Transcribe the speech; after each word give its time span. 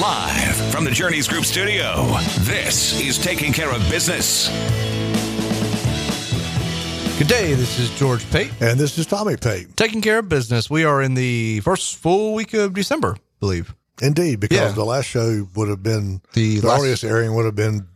Live 0.00 0.56
from 0.72 0.82
the 0.84 0.90
Journeys 0.92 1.28
Group 1.28 1.44
studio, 1.44 1.94
this 2.40 3.00
is 3.00 3.16
Taking 3.16 3.52
Care 3.52 3.70
of 3.72 3.78
Business. 3.88 4.48
Good 7.16 7.28
day. 7.28 7.54
This 7.54 7.78
is 7.78 7.90
George 7.96 8.28
Pate. 8.32 8.50
And 8.60 8.80
this 8.80 8.98
is 8.98 9.06
Tommy 9.06 9.36
Pate. 9.36 9.76
Taking 9.76 10.00
care 10.02 10.18
of 10.18 10.28
business. 10.28 10.68
We 10.68 10.82
are 10.82 11.00
in 11.00 11.14
the 11.14 11.60
first 11.60 11.94
full 11.98 12.34
week 12.34 12.54
of 12.54 12.74
December, 12.74 13.14
I 13.16 13.20
believe. 13.38 13.72
Indeed, 14.02 14.40
because 14.40 14.58
Yeah. 14.58 14.72
the 14.72 14.84
last 14.84 15.04
show 15.06 15.46
would 15.54 15.68
have 15.68 15.84
been 15.84 16.22
The 16.32 16.58
the, 16.58 16.66
last- 16.66 16.80
earliest 16.80 17.04
airing 17.04 17.34
would 17.36 17.44
have 17.44 17.54
been 17.54 17.86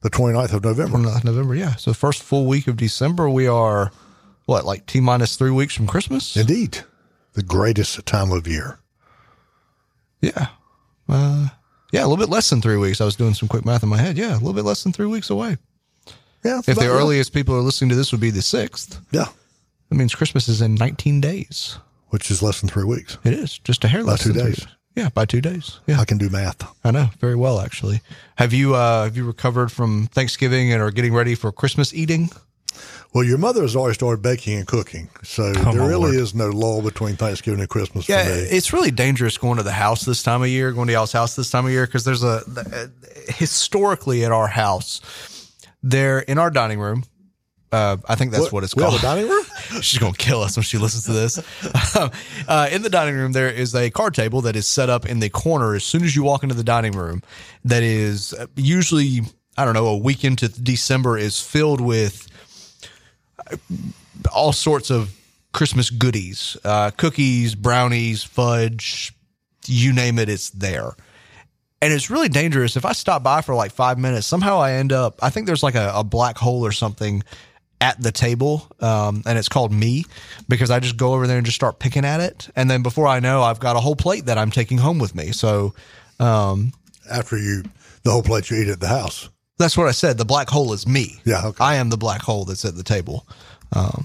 the 0.00 0.08
29th 0.08 0.54
of 0.54 0.64
November. 0.64 0.92
From 0.92 1.06
uh, 1.06 1.20
November, 1.22 1.54
yeah. 1.54 1.74
So 1.74 1.92
first 1.92 2.22
full 2.22 2.46
week 2.46 2.66
of 2.66 2.78
December. 2.78 3.28
We 3.28 3.46
are 3.46 3.90
what, 4.46 4.64
like 4.64 4.86
T 4.86 5.00
minus 5.00 5.36
three 5.36 5.50
weeks 5.50 5.74
from 5.74 5.86
Christmas? 5.86 6.34
Indeed, 6.34 6.78
the 7.38 7.44
greatest 7.44 8.04
time 8.04 8.32
of 8.32 8.46
year. 8.48 8.78
Yeah. 10.20 10.48
Uh, 11.08 11.48
yeah, 11.92 12.00
a 12.00 12.06
little 12.06 12.16
bit 12.18 12.28
less 12.28 12.50
than 12.50 12.60
three 12.60 12.76
weeks. 12.76 13.00
I 13.00 13.04
was 13.04 13.16
doing 13.16 13.34
some 13.34 13.48
quick 13.48 13.64
math 13.64 13.82
in 13.82 13.88
my 13.88 13.96
head. 13.98 14.18
Yeah, 14.18 14.32
a 14.32 14.38
little 14.38 14.52
bit 14.52 14.64
less 14.64 14.82
than 14.82 14.92
three 14.92 15.06
weeks 15.06 15.30
away. 15.30 15.56
Yeah, 16.44 16.58
If 16.58 16.66
the 16.66 16.74
right. 16.74 16.86
earliest 16.88 17.32
people 17.32 17.54
are 17.56 17.60
listening 17.60 17.90
to 17.90 17.96
this 17.96 18.12
would 18.12 18.20
be 18.20 18.30
the 18.30 18.42
sixth, 18.42 19.00
yeah, 19.10 19.26
that 19.88 19.94
means 19.96 20.14
Christmas 20.14 20.48
is 20.48 20.60
in 20.60 20.74
19 20.74 21.20
days. 21.20 21.78
which 22.10 22.30
is 22.30 22.42
less 22.42 22.60
than 22.60 22.68
three 22.68 22.84
weeks. 22.84 23.18
It 23.24 23.32
is 23.32 23.58
just 23.58 23.84
a 23.84 23.88
hair 23.88 24.02
less 24.02 24.22
two 24.22 24.32
days. 24.32 24.66
Yeah, 24.94 25.08
by 25.10 25.24
two 25.26 25.40
days. 25.40 25.78
Yeah. 25.86 26.00
I 26.00 26.04
can 26.04 26.18
do 26.18 26.28
math. 26.28 26.66
I 26.84 26.90
know 26.90 27.10
very 27.20 27.36
well, 27.36 27.60
actually. 27.60 28.00
Have 28.36 28.52
you 28.52 28.74
uh, 28.74 29.04
have 29.04 29.16
you 29.16 29.24
recovered 29.24 29.70
from 29.70 30.06
Thanksgiving 30.08 30.72
and 30.72 30.82
are 30.82 30.90
getting 30.90 31.14
ready 31.14 31.34
for 31.36 31.52
Christmas 31.52 31.94
eating? 31.94 32.30
Well, 33.14 33.24
your 33.24 33.38
mother 33.38 33.62
has 33.62 33.74
already 33.74 33.94
started 33.94 34.20
baking 34.22 34.58
and 34.58 34.66
cooking, 34.66 35.08
so 35.22 35.52
there 35.52 35.62
Oh, 35.66 35.72
my 35.72 35.86
really 35.86 35.94
Lord. 36.12 36.14
is 36.14 36.34
no 36.34 36.50
lull 36.50 36.82
between 36.82 37.16
Thanksgiving 37.16 37.60
and 37.60 37.68
Christmas 37.68 38.08
Yeah, 38.08 38.24
for 38.24 38.30
me. 38.30 38.36
it's 38.42 38.72
really 38.72 38.90
dangerous 38.90 39.38
going 39.38 39.56
to 39.56 39.62
the 39.62 39.72
house 39.72 40.02
this 40.04 40.22
time 40.22 40.42
of 40.42 40.48
year, 40.48 40.72
going 40.72 40.88
to 40.88 40.92
y'all's 40.92 41.12
house 41.12 41.34
this 41.34 41.50
time 41.50 41.64
of 41.64 41.72
year 41.72 41.86
because 41.86 42.04
there's 42.04 42.22
a 42.22 42.42
historically 43.28 44.24
at 44.24 44.32
our 44.32 44.46
house 44.48 45.00
there 45.82 46.18
in 46.20 46.38
our 46.38 46.50
dining 46.50 46.80
room. 46.80 47.04
Uh, 47.70 47.98
I 48.08 48.14
think 48.14 48.32
that's 48.32 48.50
what, 48.50 48.64
it's 48.64 48.74
we 48.74 48.82
called. 48.82 49.00
dining 49.02 49.28
room. 49.28 49.44
She's 49.82 49.98
gonna 49.98 50.14
kill 50.14 50.40
us 50.42 50.56
when 50.56 50.64
she 50.64 50.78
listens 50.78 51.04
to 51.04 51.12
this. 51.12 51.38
uh, 52.48 52.68
in 52.72 52.80
the 52.82 52.88
dining 52.88 53.14
room, 53.14 53.32
there 53.32 53.50
is 53.50 53.74
a 53.74 53.90
card 53.90 54.14
table 54.14 54.40
that 54.42 54.56
is 54.56 54.66
set 54.66 54.88
up 54.88 55.04
in 55.04 55.20
the 55.20 55.28
corner 55.28 55.74
as 55.74 55.84
soon 55.84 56.02
as 56.02 56.16
you 56.16 56.22
walk 56.22 56.42
into 56.42 56.54
the 56.54 56.64
dining 56.64 56.92
room. 56.92 57.22
That 57.64 57.82
is 57.82 58.32
uh, 58.32 58.46
usually, 58.56 59.20
I 59.58 59.66
don't 59.66 59.74
know, 59.74 59.86
a 59.88 59.98
week 59.98 60.24
into 60.24 60.48
December 60.48 61.18
is 61.18 61.40
filled 61.42 61.82
with 61.82 62.26
uh, 62.26 62.37
all 64.32 64.52
sorts 64.52 64.90
of 64.90 65.14
Christmas 65.52 65.90
goodies, 65.90 66.56
uh, 66.64 66.90
cookies, 66.92 67.54
brownies, 67.54 68.22
fudge, 68.22 69.12
you 69.66 69.92
name 69.92 70.18
it, 70.18 70.28
it's 70.28 70.50
there. 70.50 70.92
And 71.80 71.92
it's 71.92 72.10
really 72.10 72.28
dangerous. 72.28 72.76
If 72.76 72.84
I 72.84 72.92
stop 72.92 73.22
by 73.22 73.40
for 73.40 73.54
like 73.54 73.70
five 73.70 73.98
minutes, 73.98 74.26
somehow 74.26 74.58
I 74.58 74.72
end 74.72 74.92
up, 74.92 75.18
I 75.22 75.30
think 75.30 75.46
there's 75.46 75.62
like 75.62 75.76
a, 75.76 75.92
a 75.94 76.04
black 76.04 76.36
hole 76.36 76.66
or 76.66 76.72
something 76.72 77.22
at 77.80 78.00
the 78.02 78.10
table. 78.10 78.66
Um, 78.80 79.22
and 79.26 79.38
it's 79.38 79.48
called 79.48 79.72
me 79.72 80.04
because 80.48 80.70
I 80.70 80.80
just 80.80 80.96
go 80.96 81.14
over 81.14 81.26
there 81.26 81.36
and 81.36 81.46
just 81.46 81.54
start 81.54 81.78
picking 81.78 82.04
at 82.04 82.20
it. 82.20 82.48
And 82.56 82.68
then 82.68 82.82
before 82.82 83.06
I 83.06 83.20
know, 83.20 83.42
I've 83.42 83.60
got 83.60 83.76
a 83.76 83.80
whole 83.80 83.96
plate 83.96 84.26
that 84.26 84.38
I'm 84.38 84.50
taking 84.50 84.78
home 84.78 84.98
with 84.98 85.14
me. 85.14 85.30
So 85.30 85.74
After 87.08 87.38
you, 87.38 87.62
the 88.02 88.10
whole 88.10 88.22
plate 88.22 88.50
you 88.50 88.60
eat 88.60 88.68
at 88.68 88.80
the 88.80 88.88
house. 88.88 89.28
That's 89.58 89.76
what 89.76 89.88
I 89.88 89.92
said. 89.92 90.18
The 90.18 90.24
black 90.24 90.48
hole 90.48 90.72
is 90.72 90.86
me. 90.86 91.20
Yeah, 91.24 91.46
okay. 91.46 91.62
I 91.64 91.74
am 91.76 91.90
the 91.90 91.96
black 91.96 92.22
hole 92.22 92.44
that's 92.44 92.64
at 92.64 92.76
the 92.76 92.82
table. 92.82 93.26
Um, 93.74 94.04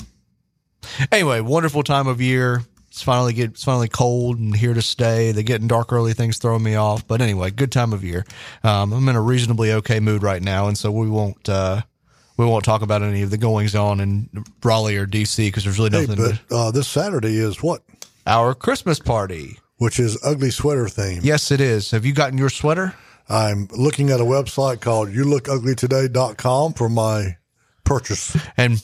anyway, 1.11 1.39
wonderful 1.41 1.83
time 1.83 2.07
of 2.07 2.21
year. 2.21 2.63
It's 2.89 3.01
finally 3.01 3.33
get 3.33 3.51
it's 3.51 3.63
finally 3.63 3.87
cold 3.87 4.37
and 4.37 4.55
here 4.55 4.73
to 4.75 4.81
stay. 4.81 5.31
The 5.31 5.41
getting 5.41 5.67
dark 5.67 5.91
early 5.91 6.13
things 6.13 6.37
throwing 6.37 6.61
me 6.63 6.75
off, 6.75 7.07
but 7.07 7.21
anyway, 7.21 7.49
good 7.49 7.71
time 7.71 7.91
of 7.91 8.03
year. 8.03 8.23
Um, 8.63 8.93
I'm 8.93 9.07
in 9.09 9.15
a 9.15 9.21
reasonably 9.21 9.71
okay 9.73 9.99
mood 9.99 10.21
right 10.21 10.41
now, 10.43 10.67
and 10.67 10.77
so 10.77 10.91
we 10.91 11.09
won't 11.09 11.49
uh, 11.49 11.81
we 12.37 12.45
won't 12.45 12.63
talk 12.63 12.83
about 12.83 13.01
any 13.01 13.23
of 13.23 13.31
the 13.31 13.37
goings 13.37 13.73
on 13.73 13.99
in 13.99 14.29
Raleigh 14.63 14.97
or 14.97 15.07
DC 15.07 15.37
because 15.47 15.63
there's 15.63 15.79
really 15.79 15.89
Hey, 15.91 16.05
nothing. 16.05 16.37
but 16.49 16.55
uh, 16.55 16.69
this 16.71 16.87
Saturday 16.87 17.37
is 17.37 17.63
what? 17.63 17.81
Our 18.27 18.53
Christmas 18.53 18.99
party. 18.99 19.59
Which 19.79 19.99
is 19.99 20.17
ugly 20.23 20.51
sweater 20.51 20.87
theme. 20.87 21.21
Yes, 21.23 21.49
it 21.51 21.59
is. 21.59 21.91
Have 21.91 22.05
you 22.05 22.13
gotten 22.13 22.37
your 22.37 22.49
sweater? 22.51 22.93
I'm 23.29 23.67
looking 23.71 24.09
at 24.09 24.19
a 24.19 24.23
website 24.25 24.81
called 24.81 25.09
YouLookUglyToday.com 25.09 26.73
for 26.73 26.89
my 26.89 27.37
purchase. 27.83 28.37
And 28.57 28.83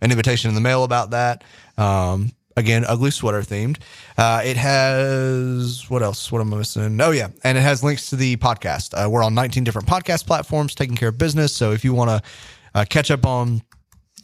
an 0.00 0.10
invitation 0.10 0.48
in 0.48 0.54
the 0.54 0.60
mail 0.60 0.84
about 0.84 1.10
that. 1.10 1.44
Um, 1.76 2.32
again, 2.56 2.84
ugly 2.86 3.10
sweater 3.10 3.40
themed. 3.40 3.78
Uh, 4.16 4.42
it 4.44 4.56
has 4.56 5.88
what 5.88 6.02
else? 6.02 6.30
What 6.30 6.40
am 6.40 6.52
I 6.54 6.58
missing? 6.58 7.00
Oh 7.00 7.10
yeah, 7.10 7.28
and 7.44 7.56
it 7.56 7.62
has 7.62 7.82
links 7.82 8.10
to 8.10 8.16
the 8.16 8.36
podcast. 8.36 8.94
Uh, 8.94 9.08
we're 9.08 9.22
on 9.22 9.34
19 9.34 9.64
different 9.64 9.88
podcast 9.88 10.26
platforms, 10.26 10.74
taking 10.74 10.96
care 10.96 11.08
of 11.08 11.18
business. 11.18 11.54
So 11.54 11.72
if 11.72 11.84
you 11.84 11.94
want 11.94 12.10
to 12.10 12.22
uh, 12.78 12.84
catch 12.84 13.10
up 13.10 13.26
on 13.26 13.60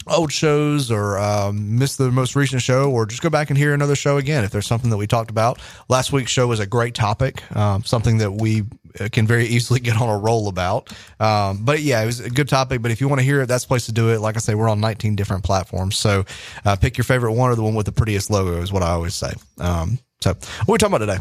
old 0.07 0.31
shows 0.31 0.91
or 0.91 1.19
um, 1.19 1.79
miss 1.79 1.97
the 1.97 2.11
most 2.11 2.37
recent 2.37 2.63
show 2.63 2.91
or 2.91 3.05
just 3.05 3.23
go 3.23 3.31
back 3.31 3.51
and 3.51 3.59
hear 3.59 3.75
another 3.75 3.97
show 3.97 4.17
again 4.17 4.45
if 4.45 4.51
there's 4.51 4.67
something 4.67 4.91
that 4.91 4.97
we 4.97 5.07
talked 5.07 5.31
about. 5.31 5.59
Last 5.89 6.13
week's 6.13 6.31
show 6.31 6.47
was 6.47 6.61
a 6.61 6.67
great 6.67 6.95
topic 6.95 7.43
um, 7.57 7.83
something 7.85 8.19
that 8.19 8.31
we 8.31 8.63
uh, 9.01 9.09
can 9.11 9.27
very 9.27 9.47
easily 9.47 9.81
get 9.89 10.01
on 10.01 10.09
a 10.09 10.17
roll 10.17 10.49
about. 10.49 10.93
Um, 11.19 11.65
but 11.65 11.81
yeah 11.81 12.03
it 12.03 12.07
was 12.07 12.21
a 12.21 12.31
good 12.31 12.49
topic 12.49 12.81
but 12.81 12.93
if 12.93 13.01
you 13.01 13.09
want 13.09 13.21
to 13.21 13.25
hear 13.25 13.43
it 13.43 13.47
that's 13.47 13.65
the 13.65 13.69
place 13.69 13.87
to 13.87 13.93
do 13.93 14.11
it. 14.11 14.21
Like 14.21 14.37
i 14.37 14.39
say 14.39 14.55
we're 14.55 14.69
on 14.69 14.81
19 14.81 15.17
different 15.17 15.43
platforms 15.43 15.97
so 15.97 16.25
uh, 16.65 16.77
pick 16.77 16.97
your 16.97 17.05
favorite 17.05 17.33
one 17.33 17.51
or 17.51 17.57
the 17.57 17.63
one 17.63 17.75
with 17.75 17.87
the 17.87 17.93
prettiest 17.93 18.31
logo 18.31 18.61
is 18.61 18.73
what 18.73 18.83
i 18.83 18.91
always 18.91 19.15
say. 19.15 19.33
Um, 19.59 19.99
so 20.21 20.31
what 20.31 20.69
are 20.69 20.73
we 20.73 20.79
talking 20.79 20.95
about 20.95 21.07
today? 21.07 21.19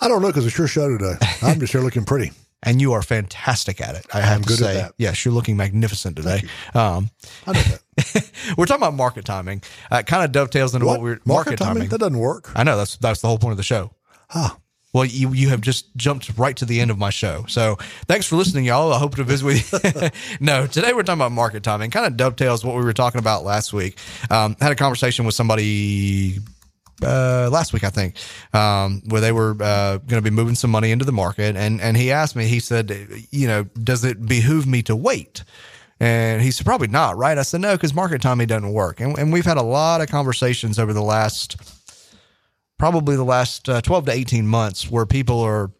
I 0.00 0.08
don't 0.08 0.22
know 0.22 0.28
because 0.28 0.46
it's 0.46 0.56
your 0.56 0.66
show 0.66 0.96
today. 0.96 1.14
I'm 1.42 1.60
just 1.60 1.72
here 1.72 1.82
looking 1.82 2.04
pretty. 2.04 2.32
And 2.62 2.80
you 2.80 2.92
are 2.92 3.02
fantastic 3.02 3.80
at 3.80 3.94
it 3.94 4.06
i 4.14 4.20
have 4.20 4.36
I'm 4.38 4.42
to 4.42 4.48
good 4.48 4.60
at 4.60 4.66
say 4.66 4.74
that. 4.74 4.92
yes 4.98 5.24
you're 5.24 5.34
looking 5.34 5.56
magnificent 5.56 6.16
today 6.16 6.42
um, 6.74 7.10
I 7.46 7.52
know 7.52 7.60
that. 7.60 8.30
we're 8.56 8.66
talking 8.66 8.82
about 8.82 8.94
market 8.94 9.24
timing 9.24 9.62
uh, 9.90 9.96
it 9.96 10.06
kind 10.06 10.24
of 10.24 10.32
dovetails 10.32 10.74
into 10.74 10.86
what, 10.86 11.00
we're 11.00 11.20
market 11.24 11.58
timing? 11.58 11.88
That 11.88 11.98
doesn't 11.98 12.18
work. 12.18 12.50
I 12.54 12.64
know 12.64 12.76
that's 12.76 12.96
that's 12.96 13.20
the 13.20 13.28
whole 13.28 13.38
point 13.38 13.52
of 13.52 13.56
the 13.58 13.62
show. 13.62 13.90
Huh. 14.30 14.50
Well, 14.94 15.04
you 15.04 15.32
you 15.32 15.48
have 15.50 15.60
just 15.60 15.94
jumped 15.96 16.36
right 16.38 16.56
to 16.56 16.64
the 16.64 16.80
end 16.80 16.90
of 16.90 16.98
my 16.98 17.10
show. 17.10 17.44
So 17.48 17.76
thanks 18.06 18.26
for 18.26 18.36
listening, 18.36 18.64
y'all. 18.66 18.92
I 18.92 18.98
hope 18.98 19.16
to 19.16 19.24
visit 19.24 19.44
with 19.46 19.84
you. 20.02 20.08
no, 20.40 20.66
today 20.66 20.92
we're 20.92 21.02
talking 21.02 21.20
about 21.20 21.32
market 21.32 21.62
timing. 21.62 21.90
Kind 21.90 22.06
of 22.06 22.16
dovetails 22.16 22.64
what 22.64 22.76
we 22.76 22.82
were 22.82 22.92
talking 22.92 23.18
about 23.18 23.44
last 23.44 23.72
week. 23.72 23.98
Um, 24.30 24.56
had 24.60 24.72
a 24.72 24.74
conversation 24.76 25.24
with 25.24 25.34
somebody 25.34 26.38
uh, 27.02 27.48
last 27.50 27.72
week, 27.72 27.84
I 27.84 27.90
think, 27.90 28.16
um, 28.52 29.02
where 29.06 29.20
they 29.20 29.32
were 29.32 29.56
uh, 29.60 29.98
going 29.98 30.22
to 30.22 30.22
be 30.22 30.30
moving 30.30 30.54
some 30.54 30.70
money 30.70 30.90
into 30.90 31.04
the 31.04 31.12
market, 31.12 31.56
and 31.56 31.80
and 31.80 31.96
he 31.96 32.10
asked 32.10 32.36
me, 32.36 32.46
he 32.46 32.60
said, 32.60 32.94
you 33.30 33.46
know, 33.46 33.64
does 33.64 34.04
it 34.04 34.26
behoove 34.26 34.66
me 34.66 34.82
to 34.82 34.96
wait? 34.96 35.44
And 36.00 36.42
he 36.42 36.50
said, 36.50 36.66
probably 36.66 36.88
not, 36.88 37.16
right? 37.16 37.38
I 37.38 37.42
said, 37.42 37.60
no, 37.60 37.74
because 37.76 37.94
market 37.94 38.20
timing 38.20 38.48
doesn't 38.48 38.72
work. 38.72 38.98
And, 38.98 39.16
and 39.16 39.32
we've 39.32 39.44
had 39.44 39.56
a 39.56 39.62
lot 39.62 40.00
of 40.00 40.08
conversations 40.08 40.76
over 40.76 40.92
the 40.92 41.02
last, 41.02 41.56
probably 42.76 43.14
the 43.14 43.24
last 43.24 43.68
uh, 43.68 43.80
12 43.80 44.06
to 44.06 44.12
18 44.12 44.44
months 44.44 44.90
where 44.90 45.06
people 45.06 45.38
are 45.40 45.70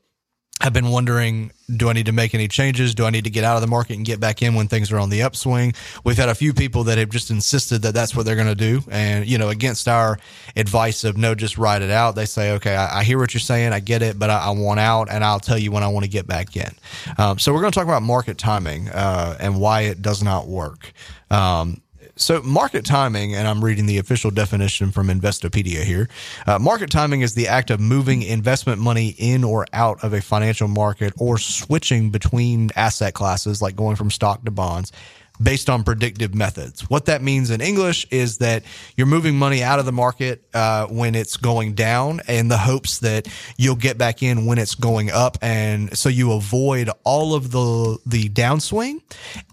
have 0.62 0.72
been 0.72 0.90
wondering 0.90 1.50
do 1.76 1.88
I 1.88 1.92
need 1.92 2.06
to 2.06 2.12
make 2.12 2.34
any 2.34 2.48
changes? 2.48 2.94
Do 2.94 3.04
I 3.04 3.10
need 3.10 3.24
to 3.24 3.30
get 3.30 3.44
out 3.44 3.56
of 3.56 3.62
the 3.62 3.66
market 3.66 3.96
and 3.96 4.04
get 4.04 4.20
back 4.20 4.42
in 4.42 4.54
when 4.54 4.68
things 4.68 4.92
are 4.92 4.98
on 4.98 5.10
the 5.10 5.22
upswing? 5.22 5.74
We've 6.04 6.16
had 6.16 6.28
a 6.28 6.34
few 6.34 6.52
people 6.52 6.84
that 6.84 6.98
have 6.98 7.10
just 7.10 7.30
insisted 7.30 7.82
that 7.82 7.94
that's 7.94 8.14
what 8.14 8.26
they're 8.26 8.36
going 8.36 8.46
to 8.48 8.54
do. 8.54 8.82
And, 8.90 9.26
you 9.26 9.38
know, 9.38 9.48
against 9.48 9.88
our 9.88 10.18
advice 10.54 11.02
of 11.04 11.16
no, 11.16 11.34
just 11.34 11.58
ride 11.58 11.82
it 11.82 11.90
out, 11.90 12.14
they 12.14 12.26
say, 12.26 12.52
okay, 12.52 12.76
I, 12.76 13.00
I 13.00 13.04
hear 13.04 13.18
what 13.18 13.34
you're 13.34 13.40
saying. 13.40 13.72
I 13.72 13.80
get 13.80 14.02
it, 14.02 14.18
but 14.18 14.30
I, 14.30 14.38
I, 14.38 14.50
want 14.50 14.80
out 14.80 15.10
and 15.10 15.24
I'll 15.24 15.40
tell 15.40 15.58
you 15.58 15.72
when 15.72 15.82
I 15.82 15.88
want 15.88 16.04
to 16.04 16.10
get 16.10 16.26
back 16.26 16.56
in. 16.56 16.70
Um, 17.18 17.38
so 17.38 17.52
we're 17.52 17.60
going 17.60 17.72
to 17.72 17.78
talk 17.78 17.88
about 17.88 18.02
market 18.02 18.38
timing 18.38 18.88
uh, 18.90 19.36
and 19.40 19.58
why 19.58 19.82
it 19.82 20.02
does 20.02 20.22
not 20.22 20.46
work. 20.46 20.92
Um, 21.30 21.81
so, 22.22 22.40
market 22.42 22.84
timing, 22.84 23.34
and 23.34 23.48
I'm 23.48 23.64
reading 23.64 23.86
the 23.86 23.98
official 23.98 24.30
definition 24.30 24.92
from 24.92 25.08
Investopedia 25.08 25.82
here. 25.82 26.08
Uh, 26.46 26.58
market 26.58 26.90
timing 26.90 27.22
is 27.22 27.34
the 27.34 27.48
act 27.48 27.70
of 27.70 27.80
moving 27.80 28.22
investment 28.22 28.80
money 28.80 29.14
in 29.18 29.42
or 29.44 29.66
out 29.72 30.02
of 30.04 30.12
a 30.12 30.20
financial 30.20 30.68
market 30.68 31.12
or 31.18 31.36
switching 31.36 32.10
between 32.10 32.70
asset 32.76 33.14
classes, 33.14 33.60
like 33.60 33.76
going 33.76 33.96
from 33.96 34.10
stock 34.10 34.44
to 34.44 34.50
bonds 34.50 34.92
based 35.40 35.70
on 35.70 35.84
predictive 35.84 36.34
methods. 36.34 36.88
What 36.90 37.06
that 37.06 37.22
means 37.22 37.50
in 37.50 37.60
English 37.60 38.06
is 38.10 38.38
that 38.38 38.62
you're 38.96 39.06
moving 39.06 39.36
money 39.36 39.62
out 39.62 39.78
of 39.78 39.86
the 39.86 39.92
market 39.92 40.44
uh, 40.54 40.86
when 40.86 41.14
it's 41.14 41.36
going 41.36 41.74
down 41.74 42.20
in 42.28 42.48
the 42.48 42.58
hopes 42.58 42.98
that 43.00 43.28
you'll 43.56 43.76
get 43.76 43.98
back 43.98 44.22
in 44.22 44.46
when 44.46 44.58
it's 44.58 44.74
going 44.74 45.10
up. 45.10 45.38
And 45.42 45.96
so 45.96 46.08
you 46.08 46.32
avoid 46.32 46.90
all 47.04 47.34
of 47.34 47.50
the, 47.50 47.98
the 48.06 48.28
downswing 48.28 49.02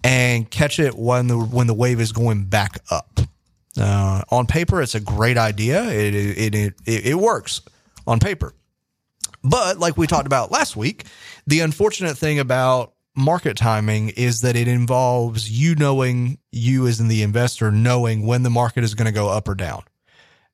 and 0.04 0.48
catch 0.50 0.78
it 0.78 0.96
when 0.96 1.26
the, 1.28 1.38
when 1.38 1.66
the 1.66 1.74
wave 1.74 2.00
is 2.00 2.12
going 2.12 2.44
back 2.44 2.78
up. 2.90 3.20
Uh, 3.78 4.22
on 4.30 4.46
paper, 4.46 4.82
it's 4.82 4.94
a 4.94 5.00
great 5.00 5.38
idea. 5.38 5.84
It, 5.84 6.14
it, 6.14 6.54
it, 6.54 6.74
it, 6.84 7.06
it 7.06 7.14
works 7.14 7.62
on 8.06 8.18
paper. 8.18 8.54
But 9.42 9.78
like 9.78 9.96
we 9.96 10.06
talked 10.06 10.26
about 10.26 10.50
last 10.50 10.76
week, 10.76 11.04
the 11.46 11.60
unfortunate 11.60 12.18
thing 12.18 12.38
about 12.38 12.92
market 13.16 13.56
timing 13.56 14.10
is 14.10 14.40
that 14.42 14.56
it 14.56 14.68
involves 14.68 15.50
you 15.50 15.74
knowing 15.74 16.38
you 16.52 16.86
as 16.86 17.00
in 17.00 17.08
the 17.08 17.22
investor 17.22 17.70
knowing 17.70 18.26
when 18.26 18.42
the 18.42 18.50
market 18.50 18.84
is 18.84 18.94
going 18.94 19.06
to 19.06 19.12
go 19.12 19.28
up 19.28 19.48
or 19.48 19.54
down 19.54 19.82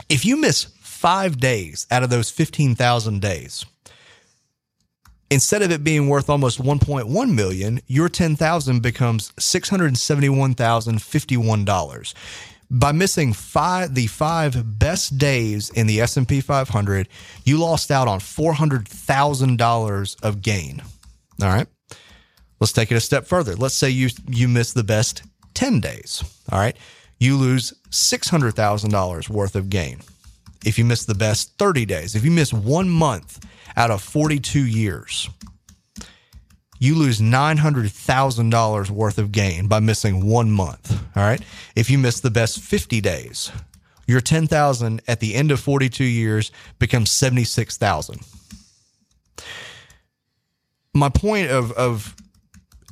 if 0.10 0.26
you 0.26 0.38
miss 0.38 0.64
five 0.80 1.38
days 1.38 1.86
out 1.92 2.04
of 2.04 2.10
those 2.10 2.32
15,000 2.32 3.22
days, 3.22 3.66
instead 5.30 5.62
of 5.62 5.72
it 5.72 5.84
being 5.84 6.08
worth 6.08 6.30
almost 6.30 6.62
1.1 6.62 7.36
million, 7.36 7.82
your 7.88 8.08
10,000 8.08 8.82
becomes 8.82 9.34
$671,051 9.34 12.14
by 12.70 12.92
missing 12.92 13.34
five 13.34 13.94
the 13.94 14.08
five 14.08 14.80
best 14.80 15.18
days 15.18 15.70
in 15.70 15.88
the 15.88 16.02
S&P 16.02 16.42
500, 16.42 17.08
you 17.44 17.58
lost 17.58 17.92
out 17.92 18.08
on 18.08 18.20
$400,000 18.20 20.24
of 20.24 20.42
gain. 20.42 20.82
All 21.42 21.50
right? 21.50 21.68
Let's 22.60 22.74
take 22.74 22.92
it 22.92 22.96
a 22.96 23.02
step 23.02 23.26
further. 23.26 23.56
Let's 23.56 23.76
say 23.76 23.90
you 23.90 24.10
you 24.28 24.48
miss 24.48 24.74
the 24.74 24.84
best 24.84 25.24
10 25.54 25.82
days. 25.82 26.24
All 26.52 26.60
right? 26.60 26.76
You 27.20 27.38
lose 27.38 27.74
$600,000 27.90 29.30
worth 29.30 29.56
of 29.56 29.70
gain. 29.70 30.00
If 30.66 30.78
you 30.78 30.86
miss 30.86 31.06
the 31.06 31.16
best 31.16 31.58
30 31.58 31.86
days, 31.86 32.16
if 32.16 32.24
you 32.24 32.32
miss 32.32 32.54
1 32.54 32.90
month 32.90 33.46
out 33.76 33.92
of 33.92 34.02
42 34.02 34.66
years, 34.66 35.30
you 36.84 36.96
lose 36.96 37.22
$900,000 37.22 38.90
worth 38.90 39.18
of 39.18 39.32
gain 39.32 39.68
by 39.68 39.80
missing 39.80 40.28
one 40.28 40.52
month. 40.52 40.92
All 41.16 41.24
right. 41.24 41.42
If 41.78 41.90
you 41.90 41.98
miss 41.98 42.20
the 42.20 42.30
best 42.30 42.60
50 42.60 43.00
days, 43.00 43.54
your 44.06 44.20
10,000 44.20 45.02
at 45.08 45.22
the 45.22 45.34
end 45.34 45.52
of 45.52 45.62
42 45.62 46.04
years 46.04 46.52
becomes 46.80 47.10
76,000. 47.10 48.20
My 50.94 51.08
point 51.08 51.52
of, 51.52 51.72
of 51.72 52.18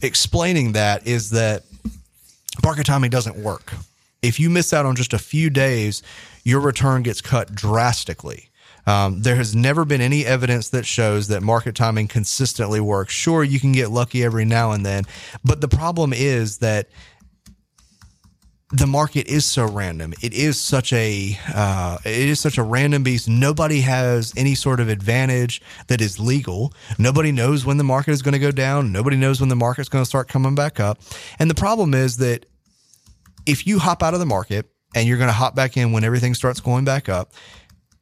explaining 0.01 0.71
that 0.71 1.05
is 1.05 1.31
that 1.31 1.63
market 2.63 2.85
timing 2.85 3.09
doesn't 3.09 3.35
work. 3.35 3.73
If 4.21 4.39
you 4.39 4.49
miss 4.49 4.71
out 4.71 4.85
on 4.85 4.95
just 4.95 5.11
a 5.11 5.19
few 5.19 5.49
days, 5.49 6.01
your 6.45 6.61
return 6.61 7.03
gets 7.03 7.19
cut 7.19 7.53
drastically. 7.53 8.50
Um, 8.87 9.21
there 9.21 9.35
has 9.35 9.55
never 9.55 9.85
been 9.85 10.01
any 10.01 10.25
evidence 10.25 10.69
that 10.69 10.85
shows 10.85 11.27
that 11.27 11.41
market 11.41 11.75
timing 11.75 12.07
consistently 12.07 12.79
works. 12.79 13.13
Sure, 13.13 13.43
you 13.43 13.59
can 13.59 13.71
get 13.71 13.89
lucky 13.91 14.23
every 14.23 14.45
now 14.45 14.71
and 14.71 14.85
then, 14.85 15.03
but 15.43 15.61
the 15.61 15.67
problem 15.67 16.13
is 16.13 16.59
that 16.59 16.87
the 18.71 18.87
market 18.87 19.27
is 19.27 19.45
so 19.45 19.65
random. 19.65 20.13
It 20.21 20.33
is 20.33 20.59
such 20.59 20.93
a 20.93 21.37
uh, 21.53 21.97
it 22.05 22.29
is 22.29 22.39
such 22.39 22.57
a 22.57 22.63
random 22.63 23.03
beast. 23.03 23.27
Nobody 23.27 23.81
has 23.81 24.33
any 24.37 24.55
sort 24.55 24.79
of 24.79 24.87
advantage 24.87 25.61
that 25.87 26.01
is 26.01 26.19
legal. 26.19 26.73
Nobody 26.97 27.31
knows 27.31 27.65
when 27.65 27.77
the 27.77 27.83
market 27.83 28.11
is 28.11 28.21
going 28.21 28.33
to 28.33 28.39
go 28.39 28.51
down. 28.51 28.91
Nobody 28.91 29.17
knows 29.17 29.41
when 29.41 29.49
the 29.49 29.55
market's 29.55 29.89
going 29.89 30.03
to 30.03 30.09
start 30.09 30.29
coming 30.29 30.55
back 30.55 30.79
up. 30.79 30.99
And 31.37 31.49
the 31.49 31.55
problem 31.55 31.93
is 31.93 32.17
that 32.17 32.45
if 33.45 33.67
you 33.67 33.79
hop 33.79 34.01
out 34.01 34.13
of 34.13 34.21
the 34.21 34.25
market 34.25 34.69
and 34.95 35.07
you're 35.07 35.17
going 35.17 35.27
to 35.27 35.33
hop 35.33 35.53
back 35.53 35.75
in 35.75 35.91
when 35.91 36.03
everything 36.03 36.33
starts 36.33 36.61
going 36.61 36.85
back 36.85 37.09
up, 37.09 37.33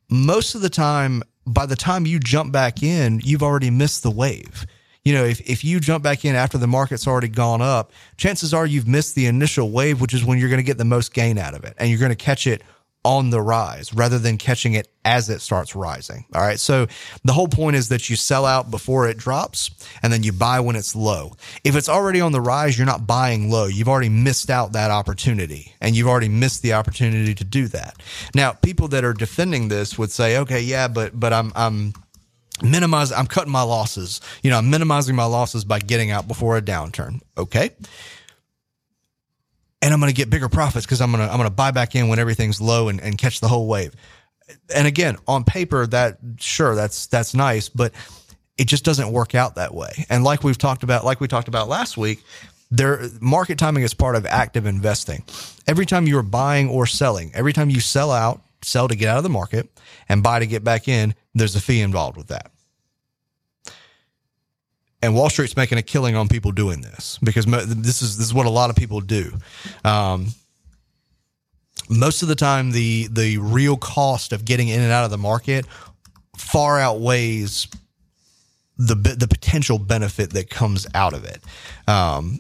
most 0.10 0.56
of 0.56 0.62
the 0.62 0.70
time, 0.70 1.24
by 1.46 1.66
the 1.66 1.76
time 1.76 2.06
you 2.06 2.20
jump 2.20 2.52
back 2.52 2.84
in, 2.84 3.22
you've 3.24 3.44
already 3.44 3.70
missed 3.70 4.04
the 4.04 4.12
wave. 4.12 4.66
You 5.06 5.14
know, 5.14 5.24
if, 5.24 5.40
if 5.42 5.64
you 5.64 5.80
jump 5.80 6.04
back 6.04 6.26
in 6.26 6.36
after 6.36 6.58
the 6.58 6.68
market's 6.68 7.08
already 7.08 7.30
gone 7.30 7.62
up, 7.62 7.92
chances 8.18 8.54
are 8.54 8.66
you've 8.66 8.88
missed 8.88 9.16
the 9.16 9.28
initial 9.28 9.72
wave, 9.72 10.02
which 10.02 10.14
is 10.14 10.26
when 10.26 10.38
you're 10.38 10.50
going 10.50 10.60
to 10.60 10.64
get 10.64 10.78
the 10.78 10.86
most 10.86 11.14
gain 11.14 11.38
out 11.38 11.54
of 11.54 11.64
it 11.64 11.74
and 11.78 11.90
you're 11.90 12.00
going 12.00 12.10
to 12.10 12.16
catch 12.16 12.46
it 12.46 12.62
on 13.06 13.30
the 13.30 13.42
rise 13.42 13.94
rather 13.94 14.20
than 14.20 14.38
catching 14.38 14.74
it 14.74 14.90
as 15.06 15.30
it 15.30 15.40
starts 15.40 15.76
rising. 15.76 16.26
All 16.36 16.42
right. 16.42 16.60
So 16.60 16.88
the 17.24 17.32
whole 17.32 17.48
point 17.48 17.78
is 17.78 17.90
that 17.90 18.10
you 18.10 18.16
sell 18.16 18.46
out 18.46 18.70
before 18.70 19.08
it 19.08 19.18
drops 19.18 19.72
and 20.04 20.12
then 20.12 20.24
you 20.24 20.34
buy 20.34 20.60
when 20.60 20.76
it's 20.76 20.96
low. 20.96 21.34
If 21.64 21.76
it's 21.76 21.88
already 21.88 22.20
on 22.20 22.34
the 22.34 22.42
rise, 22.42 22.78
you're 22.78 22.86
not 22.86 23.08
buying 23.08 23.50
low. 23.50 23.68
You've 23.68 23.88
already 23.88 24.10
missed 24.10 24.50
out 24.50 24.74
that 24.74 24.92
opportunity 24.92 25.74
and 25.80 25.96
you've 25.96 26.08
already 26.08 26.30
missed 26.30 26.62
the 26.62 26.74
opportunity 26.74 27.34
to 27.36 27.44
do 27.44 27.68
that. 27.70 28.02
Now, 28.36 28.52
people 28.52 28.90
that 28.90 29.06
are 29.06 29.14
defending 29.14 29.70
this 29.70 29.98
would 29.98 30.12
say, 30.12 30.38
okay, 30.40 30.62
yeah, 30.62 30.90
but, 30.90 31.18
but 31.18 31.32
I'm, 31.32 31.54
I'm, 31.56 31.94
minimizing, 32.62 33.18
I'm 33.18 33.28
cutting 33.28 33.54
my 33.54 33.62
losses. 33.62 34.20
You 34.44 34.50
know, 34.50 34.58
I'm 34.58 34.70
minimizing 34.70 35.16
my 35.16 35.24
losses 35.24 35.64
by 35.64 35.80
getting 35.80 36.12
out 36.12 36.28
before 36.28 36.58
a 36.58 36.62
downturn. 36.62 37.22
Okay 37.38 37.72
and 39.90 39.96
I'm 39.96 40.00
going 40.00 40.12
to 40.12 40.16
get 40.16 40.30
bigger 40.30 40.50
profits 40.50 40.86
because 40.86 41.02
I'm 41.02 41.12
going 41.12 41.26
to 41.26 41.32
I'm 41.32 41.40
going 41.40 41.50
to 41.50 41.56
buy 41.56 41.72
back 41.72 41.96
in 41.96 42.10
when 42.10 42.20
everything's 42.20 42.62
low 42.62 42.90
and, 42.90 43.02
and 43.02 43.18
catch 43.18 43.40
the 43.40 43.48
whole 43.48 43.68
wave. 43.68 43.96
And 44.76 44.86
again, 44.86 45.18
on 45.28 45.44
paper, 45.44 45.88
that 45.88 46.20
sure 46.38 46.76
that's 46.76 47.08
that's 47.08 47.34
nice, 47.34 47.70
but 47.70 47.92
it 48.60 48.68
just 48.68 48.86
doesn't 48.86 49.12
work 49.12 49.34
out 49.34 49.56
that 49.56 49.74
way. 49.74 50.06
And 50.08 50.24
like 50.24 50.44
we've 50.44 50.60
talked 50.60 50.84
about, 50.84 51.06
like 51.06 51.20
we 51.20 51.28
talked 51.28 51.48
about 51.48 51.70
last 51.70 51.98
week, 51.98 52.24
there 52.70 53.02
market 53.20 53.58
timing 53.58 53.82
is 53.82 53.96
part 53.96 54.16
of 54.16 54.28
active 54.28 54.68
investing. 54.68 55.24
Every 55.66 55.88
time 55.88 56.06
you're 56.06 56.22
buying 56.22 56.70
or 56.70 56.86
selling, 56.86 57.32
every 57.34 57.52
time 57.52 57.72
you 57.72 57.80
sell 57.80 58.12
out, 58.12 58.44
sell 58.62 58.88
to 58.88 58.96
get 58.96 59.10
out 59.10 59.18
of 59.18 59.24
the 59.24 59.30
market, 59.30 59.72
and 60.08 60.22
buy 60.22 60.38
to 60.38 60.46
get 60.46 60.64
back 60.64 60.88
in, 60.88 61.16
there's 61.34 61.56
a 61.56 61.62
fee 61.62 61.82
involved 61.82 62.16
with 62.16 62.28
that 62.28 62.52
and 65.02 65.16
Wall 65.16 65.30
Street's 65.30 65.56
making 65.56 65.78
a 65.78 65.82
killing 65.82 66.16
on 66.16 66.28
people 66.28 66.52
doing 66.52 66.82
this 66.82 67.20
because 67.24 67.46
this 67.46 68.02
is 68.02 68.18
this 68.18 68.28
is 68.28 68.34
what 68.34 68.46
a 68.46 68.50
lot 68.50 68.70
of 68.70 68.76
people 68.76 69.00
do. 69.02 69.32
Um, 69.84 70.28
most 71.90 72.22
of 72.22 72.28
the 72.28 72.36
time, 72.36 72.72
the 72.72 73.08
the 73.12 73.38
real 73.38 73.78
cost 73.78 74.34
of 74.34 74.46
getting 74.46 74.68
in 74.68 74.82
and 74.82 74.92
out 74.92 75.06
of 75.06 75.12
the 75.12 75.18
market 75.18 75.66
far 76.38 76.80
outweighs 76.80 77.68
the 78.78 78.96
the 78.96 79.28
potential 79.28 79.80
benefit 79.80 80.32
that 80.32 80.50
comes 80.50 80.86
out 80.94 81.14
of 81.14 81.24
it. 81.26 81.42
Um, 81.88 82.40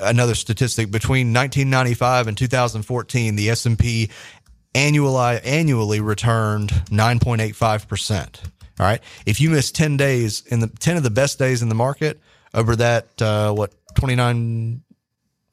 another 0.00 0.34
statistic 0.34 0.90
between 0.90 1.32
1995 1.32 2.28
and 2.28 2.36
2014, 2.36 3.36
the 3.36 3.50
S 3.50 3.66
and 3.66 3.78
P 3.78 4.10
annually 4.74 5.40
annually 5.44 6.00
returned 6.00 6.70
9.85 6.90 7.88
percent. 7.88 8.40
All 8.78 8.86
right. 8.86 9.00
If 9.26 9.40
you 9.40 9.50
miss 9.50 9.70
10 9.70 9.96
days 9.96 10.42
in 10.46 10.60
the 10.60 10.68
10 10.68 10.96
of 10.96 11.02
the 11.02 11.10
best 11.10 11.38
days 11.38 11.62
in 11.62 11.68
the 11.68 11.74
market 11.74 12.20
over 12.54 12.76
that, 12.76 13.20
uh, 13.20 13.52
what, 13.52 13.72
29, 13.94 14.82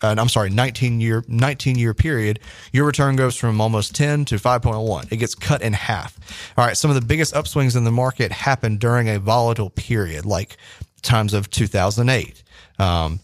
uh, 0.01 0.15
I'm 0.17 0.29
sorry, 0.29 0.49
19 0.49 1.01
year, 1.01 1.23
19 1.27 1.77
year 1.77 1.93
period, 1.93 2.39
your 2.71 2.85
return 2.85 3.15
goes 3.15 3.35
from 3.35 3.59
almost 3.59 3.95
10 3.95 4.25
to 4.25 4.35
5.1. 4.35 5.11
It 5.11 5.17
gets 5.17 5.33
cut 5.33 5.61
in 5.61 5.73
half. 5.73 6.17
All 6.57 6.65
right. 6.65 6.77
Some 6.77 6.91
of 6.91 6.95
the 6.95 7.05
biggest 7.05 7.33
upswings 7.33 7.75
in 7.75 7.83
the 7.83 7.91
market 7.91 8.31
happen 8.31 8.77
during 8.77 9.09
a 9.09 9.19
volatile 9.19 9.69
period, 9.69 10.25
like 10.25 10.57
times 11.01 11.33
of 11.33 11.49
2008. 11.49 12.43
Um, 12.77 13.19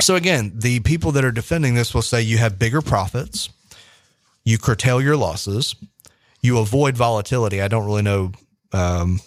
so 0.00 0.16
again, 0.16 0.52
the 0.54 0.80
people 0.80 1.12
that 1.12 1.24
are 1.24 1.32
defending 1.32 1.74
this 1.74 1.94
will 1.94 2.02
say 2.02 2.22
you 2.22 2.38
have 2.38 2.58
bigger 2.58 2.80
profits, 2.80 3.50
you 4.44 4.58
curtail 4.58 5.00
your 5.00 5.16
losses, 5.16 5.74
you 6.40 6.58
avoid 6.58 6.96
volatility. 6.96 7.60
I 7.60 7.68
don't 7.68 7.84
really 7.84 8.02
know 8.02 8.32
um, 8.72 9.20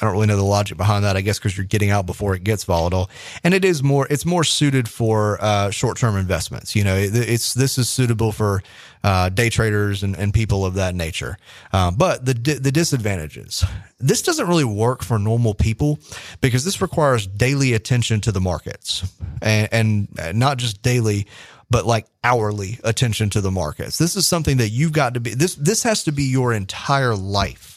I 0.00 0.04
don't 0.04 0.12
really 0.12 0.26
know 0.26 0.36
the 0.36 0.42
logic 0.42 0.76
behind 0.76 1.04
that. 1.04 1.16
I 1.16 1.22
guess 1.22 1.38
because 1.38 1.56
you're 1.56 1.64
getting 1.64 1.90
out 1.90 2.04
before 2.04 2.34
it 2.34 2.44
gets 2.44 2.64
volatile, 2.64 3.10
and 3.42 3.54
it 3.54 3.64
is 3.64 3.82
more 3.82 4.06
it's 4.10 4.26
more 4.26 4.44
suited 4.44 4.88
for 4.88 5.42
uh, 5.42 5.70
short 5.70 5.96
term 5.96 6.16
investments. 6.16 6.76
You 6.76 6.84
know, 6.84 6.96
it, 6.96 7.14
it's 7.14 7.54
this 7.54 7.78
is 7.78 7.88
suitable 7.88 8.32
for 8.32 8.62
uh, 9.02 9.30
day 9.30 9.48
traders 9.48 10.02
and, 10.02 10.14
and 10.16 10.34
people 10.34 10.66
of 10.66 10.74
that 10.74 10.94
nature. 10.94 11.38
Uh, 11.72 11.90
but 11.90 12.24
the 12.26 12.34
the 12.34 12.72
disadvantages 12.72 13.64
this 13.98 14.20
doesn't 14.20 14.46
really 14.46 14.64
work 14.64 15.02
for 15.02 15.18
normal 15.18 15.54
people 15.54 15.98
because 16.42 16.64
this 16.64 16.82
requires 16.82 17.26
daily 17.26 17.72
attention 17.72 18.20
to 18.20 18.30
the 18.30 18.40
markets 18.40 19.10
and, 19.40 19.68
and 19.72 20.38
not 20.38 20.58
just 20.58 20.82
daily 20.82 21.26
but 21.70 21.86
like 21.86 22.06
hourly 22.22 22.78
attention 22.84 23.28
to 23.30 23.40
the 23.40 23.50
markets. 23.50 23.98
This 23.98 24.14
is 24.14 24.26
something 24.26 24.58
that 24.58 24.68
you've 24.68 24.92
got 24.92 25.14
to 25.14 25.20
be 25.20 25.34
this 25.34 25.54
this 25.54 25.82
has 25.84 26.04
to 26.04 26.12
be 26.12 26.24
your 26.24 26.52
entire 26.52 27.14
life 27.14 27.75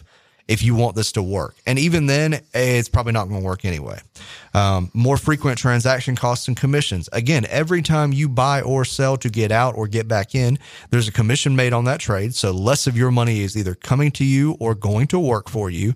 if 0.49 0.63
you 0.63 0.73
want 0.73 0.95
this 0.95 1.11
to 1.11 1.21
work. 1.21 1.55
And 1.67 1.77
even 1.77 2.07
then, 2.07 2.41
it's 2.55 2.89
probably 2.89 3.13
not 3.13 3.29
going 3.29 3.39
to 3.39 3.45
work 3.45 3.65
anyway. 3.65 3.99
Um, 4.55 4.89
more 4.95 5.15
frequent 5.15 5.59
transaction 5.59 6.15
costs 6.15 6.47
and 6.47 6.57
commissions. 6.57 7.07
Again, 7.13 7.45
every 7.49 7.83
time 7.83 8.11
you 8.11 8.27
buy 8.27 8.61
or 8.63 8.83
sell 8.83 9.15
to 9.17 9.29
get 9.29 9.51
out 9.51 9.75
or 9.77 9.87
get 9.87 10.07
back 10.07 10.33
in, 10.33 10.57
there's 10.89 11.07
a 11.07 11.11
commission 11.11 11.55
made 11.55 11.71
on 11.71 11.85
that 11.85 11.99
trade. 11.99 12.33
So 12.33 12.49
less 12.49 12.87
of 12.87 12.97
your 12.97 13.11
money 13.11 13.41
is 13.41 13.55
either 13.55 13.75
coming 13.75 14.09
to 14.13 14.25
you 14.25 14.57
or 14.59 14.73
going 14.73 15.05
to 15.07 15.19
work 15.19 15.49
for 15.49 15.69
you. 15.69 15.93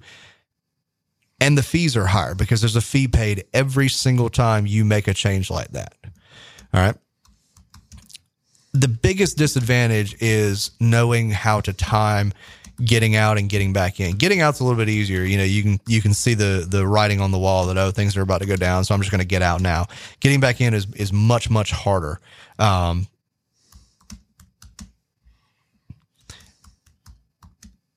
And 1.41 1.57
the 1.57 1.63
fees 1.63 1.97
are 1.97 2.05
higher 2.05 2.35
because 2.35 2.61
there's 2.61 2.75
a 2.75 2.81
fee 2.81 3.07
paid 3.07 3.45
every 3.55 3.89
single 3.89 4.29
time 4.29 4.67
you 4.67 4.85
make 4.85 5.07
a 5.07 5.15
change 5.15 5.49
like 5.49 5.69
that. 5.69 5.95
All 6.75 6.79
right. 6.79 6.95
The 8.71 8.87
biggest 8.87 9.35
disadvantage 9.35 10.15
is 10.21 10.71
knowing 10.79 11.31
how 11.31 11.59
to 11.61 11.73
time 11.73 12.33
getting 12.83 13.15
out 13.15 13.37
and 13.37 13.49
getting 13.49 13.73
back 13.73 13.99
in. 13.99 14.15
Getting 14.17 14.41
out's 14.41 14.59
a 14.59 14.63
little 14.63 14.77
bit 14.77 14.89
easier. 14.89 15.23
You 15.23 15.37
know, 15.37 15.43
you 15.43 15.63
can 15.63 15.79
you 15.87 16.01
can 16.01 16.13
see 16.13 16.33
the 16.33 16.65
the 16.67 16.85
writing 16.85 17.21
on 17.21 17.31
the 17.31 17.39
wall 17.39 17.67
that 17.67 17.77
oh 17.77 17.91
things 17.91 18.17
are 18.17 18.21
about 18.21 18.41
to 18.41 18.47
go 18.47 18.55
down, 18.55 18.85
so 18.85 18.93
I'm 18.93 19.01
just 19.01 19.11
going 19.11 19.19
to 19.19 19.27
get 19.27 19.41
out 19.41 19.61
now. 19.61 19.87
Getting 20.19 20.39
back 20.39 20.61
in 20.61 20.73
is 20.73 20.87
is 20.95 21.13
much 21.13 21.49
much 21.49 21.71
harder. 21.71 22.19
Um, 22.59 23.07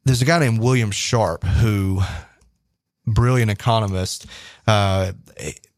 there's 0.04 0.23
a 0.23 0.25
guy 0.25 0.38
named 0.38 0.61
William 0.61 0.90
Sharpe 0.90 1.45
who 1.45 2.00
brilliant 3.06 3.50
economist 3.50 4.26
uh, 4.66 5.12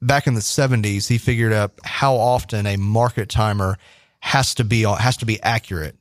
back 0.00 0.26
in 0.26 0.34
the 0.34 0.40
70s 0.40 1.08
he 1.08 1.18
figured 1.18 1.52
out 1.52 1.72
how 1.84 2.14
often 2.14 2.66
a 2.66 2.76
market 2.76 3.28
timer 3.28 3.76
has 4.20 4.54
to 4.54 4.64
be 4.64 4.82
has 4.82 5.16
to 5.18 5.26
be 5.26 5.40
accurate 5.42 5.96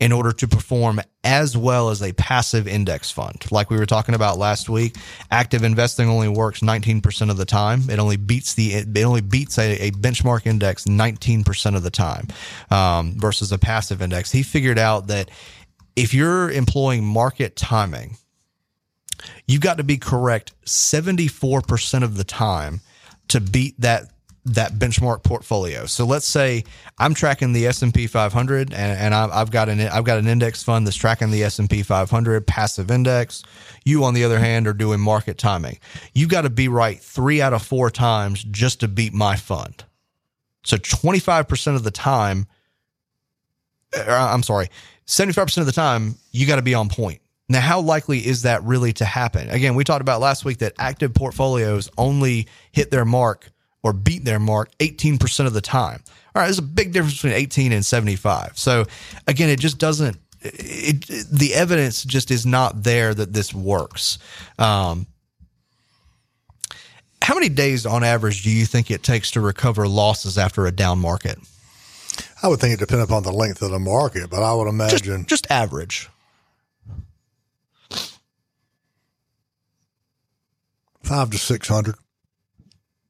in 0.00 0.12
order 0.12 0.32
to 0.32 0.48
perform 0.48 1.00
as 1.24 1.56
well 1.56 1.90
as 1.90 2.02
a 2.02 2.12
passive 2.12 2.66
index 2.66 3.10
fund. 3.10 3.44
Like 3.50 3.70
we 3.70 3.76
were 3.76 3.86
talking 3.86 4.14
about 4.14 4.38
last 4.38 4.68
week, 4.68 4.96
active 5.30 5.62
investing 5.62 6.08
only 6.08 6.28
works 6.28 6.60
19% 6.60 7.30
of 7.30 7.36
the 7.36 7.44
time. 7.44 7.90
It 7.90 7.98
only 7.98 8.16
beats 8.16 8.54
the, 8.54 8.74
it 8.74 9.04
only 9.04 9.20
beats 9.20 9.58
a, 9.58 9.88
a 9.88 9.90
benchmark 9.92 10.46
index 10.46 10.84
19% 10.84 11.76
of 11.76 11.82
the 11.82 11.90
time, 11.90 12.28
um, 12.70 13.14
versus 13.18 13.52
a 13.52 13.58
passive 13.58 14.00
index. 14.00 14.30
He 14.30 14.42
figured 14.42 14.78
out 14.78 15.08
that 15.08 15.30
if 15.96 16.14
you're 16.14 16.50
employing 16.50 17.04
market 17.04 17.56
timing, 17.56 18.16
you've 19.46 19.60
got 19.60 19.78
to 19.78 19.84
be 19.84 19.96
correct 19.96 20.52
74% 20.64 22.02
of 22.02 22.16
the 22.16 22.24
time 22.24 22.80
to 23.28 23.40
beat 23.40 23.80
that 23.80 24.10
that 24.54 24.74
benchmark 24.74 25.22
portfolio. 25.22 25.86
So 25.86 26.04
let's 26.04 26.26
say 26.26 26.64
I'm 26.98 27.14
tracking 27.14 27.52
the 27.52 27.66
S&P 27.66 28.06
500 28.06 28.72
and, 28.72 28.98
and 28.98 29.14
I've 29.14 29.50
got 29.50 29.68
an 29.68 29.80
I've 29.80 30.04
got 30.04 30.18
an 30.18 30.26
index 30.26 30.62
fund 30.62 30.86
that's 30.86 30.96
tracking 30.96 31.30
the 31.30 31.44
S&P 31.44 31.82
500 31.82 32.46
passive 32.46 32.90
index. 32.90 33.42
You 33.84 34.04
on 34.04 34.14
the 34.14 34.24
other 34.24 34.38
hand 34.38 34.66
are 34.66 34.72
doing 34.72 35.00
market 35.00 35.38
timing. 35.38 35.78
You've 36.14 36.30
got 36.30 36.42
to 36.42 36.50
be 36.50 36.68
right 36.68 36.98
3 37.00 37.40
out 37.40 37.52
of 37.52 37.62
4 37.62 37.90
times 37.90 38.44
just 38.44 38.80
to 38.80 38.88
beat 38.88 39.12
my 39.12 39.36
fund. 39.36 39.84
So 40.64 40.76
25% 40.76 41.76
of 41.76 41.84
the 41.84 41.90
time 41.90 42.46
uh, 43.96 44.30
I'm 44.32 44.42
sorry, 44.42 44.68
75% 45.06 45.58
of 45.58 45.66
the 45.66 45.72
time 45.72 46.16
you 46.32 46.46
got 46.46 46.56
to 46.56 46.62
be 46.62 46.74
on 46.74 46.88
point. 46.88 47.20
Now, 47.48 47.60
how 47.60 47.80
likely 47.80 48.26
is 48.26 48.42
that 48.42 48.62
really 48.64 48.92
to 48.94 49.06
happen? 49.06 49.48
Again, 49.48 49.74
we 49.74 49.82
talked 49.82 50.02
about 50.02 50.20
last 50.20 50.44
week 50.44 50.58
that 50.58 50.74
active 50.78 51.14
portfolios 51.14 51.88
only 51.96 52.46
hit 52.72 52.90
their 52.90 53.06
mark 53.06 53.50
or 53.82 53.92
beat 53.92 54.24
their 54.24 54.38
mark 54.38 54.70
18% 54.78 55.46
of 55.46 55.52
the 55.52 55.60
time. 55.60 56.02
All 56.34 56.42
right, 56.42 56.46
there's 56.46 56.58
a 56.58 56.62
big 56.62 56.92
difference 56.92 57.16
between 57.16 57.34
18 57.34 57.72
and 57.72 57.84
75. 57.84 58.58
So 58.58 58.84
again, 59.26 59.48
it 59.48 59.60
just 59.60 59.78
doesn't, 59.78 60.16
it, 60.40 61.08
it, 61.10 61.26
the 61.30 61.54
evidence 61.54 62.04
just 62.04 62.30
is 62.30 62.46
not 62.46 62.82
there 62.82 63.14
that 63.14 63.32
this 63.32 63.54
works. 63.54 64.18
Um, 64.58 65.06
how 67.22 67.34
many 67.34 67.48
days 67.48 67.84
on 67.86 68.04
average 68.04 68.42
do 68.42 68.50
you 68.50 68.64
think 68.64 68.90
it 68.90 69.02
takes 69.02 69.32
to 69.32 69.40
recover 69.40 69.86
losses 69.86 70.38
after 70.38 70.66
a 70.66 70.72
down 70.72 70.98
market? 70.98 71.38
I 72.42 72.48
would 72.48 72.60
think 72.60 72.74
it 72.74 72.80
depends 72.80 73.04
upon 73.04 73.22
the 73.22 73.32
length 73.32 73.62
of 73.62 73.70
the 73.70 73.78
market, 73.78 74.30
but 74.30 74.42
I 74.42 74.54
would 74.54 74.68
imagine 74.68 75.26
just, 75.26 75.28
just 75.28 75.50
average. 75.50 76.08
Five 81.02 81.30
to 81.30 81.38
six 81.38 81.68
hundred. 81.68 81.96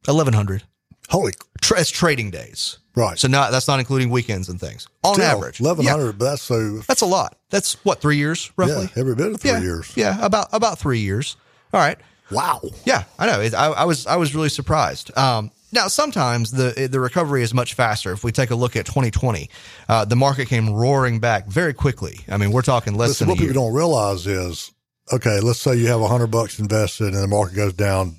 1100 0.08 0.62
Holy, 1.08 1.32
Tra- 1.62 1.80
as 1.80 1.90
trading 1.90 2.30
days. 2.30 2.78
right. 2.94 3.18
So 3.18 3.28
not 3.28 3.50
that's 3.50 3.66
not 3.66 3.78
including 3.80 4.10
weekends 4.10 4.48
and 4.50 4.60
things. 4.60 4.86
On 5.04 5.14
Still, 5.14 5.24
average, 5.24 5.60
eleven 5.60 5.86
hundred. 5.86 6.06
Yeah. 6.06 6.12
But 6.18 6.24
that's 6.26 6.42
so. 6.42 6.78
That's 6.86 7.00
a 7.00 7.06
lot. 7.06 7.38
That's 7.48 7.82
what 7.84 8.00
three 8.00 8.16
years 8.16 8.52
roughly. 8.56 8.90
Yeah, 8.94 9.00
every 9.00 9.14
bit 9.14 9.32
of 9.32 9.40
three 9.40 9.52
yeah, 9.52 9.60
years. 9.60 9.92
Yeah, 9.96 10.18
about 10.24 10.48
about 10.52 10.78
three 10.78 10.98
years. 10.98 11.36
All 11.72 11.80
right. 11.80 11.98
Wow. 12.30 12.60
Yeah, 12.84 13.04
I 13.18 13.26
know. 13.26 13.40
It, 13.40 13.54
I, 13.54 13.68
I 13.68 13.84
was 13.84 14.06
I 14.06 14.16
was 14.16 14.34
really 14.34 14.50
surprised. 14.50 15.16
Um, 15.16 15.50
now 15.72 15.88
sometimes 15.88 16.50
the 16.50 16.88
the 16.90 17.00
recovery 17.00 17.42
is 17.42 17.54
much 17.54 17.74
faster. 17.74 18.12
If 18.12 18.22
we 18.22 18.32
take 18.32 18.50
a 18.50 18.54
look 18.54 18.76
at 18.76 18.84
2020, 18.84 19.48
uh, 19.88 20.04
the 20.04 20.16
market 20.16 20.48
came 20.48 20.68
roaring 20.68 21.20
back 21.20 21.46
very 21.46 21.72
quickly. 21.72 22.20
I 22.28 22.36
mean, 22.36 22.52
we're 22.52 22.62
talking 22.62 22.94
less 22.94 23.08
Listen, 23.10 23.28
than 23.28 23.36
what 23.36 23.38
people 23.40 23.54
don't 23.54 23.74
realize 23.74 24.26
is, 24.26 24.72
okay, 25.10 25.40
let's 25.40 25.58
say 25.60 25.76
you 25.76 25.86
have 25.86 26.02
a 26.02 26.08
hundred 26.08 26.30
bucks 26.30 26.58
invested 26.58 27.14
and 27.14 27.22
the 27.22 27.28
market 27.28 27.56
goes 27.56 27.72
down 27.72 28.16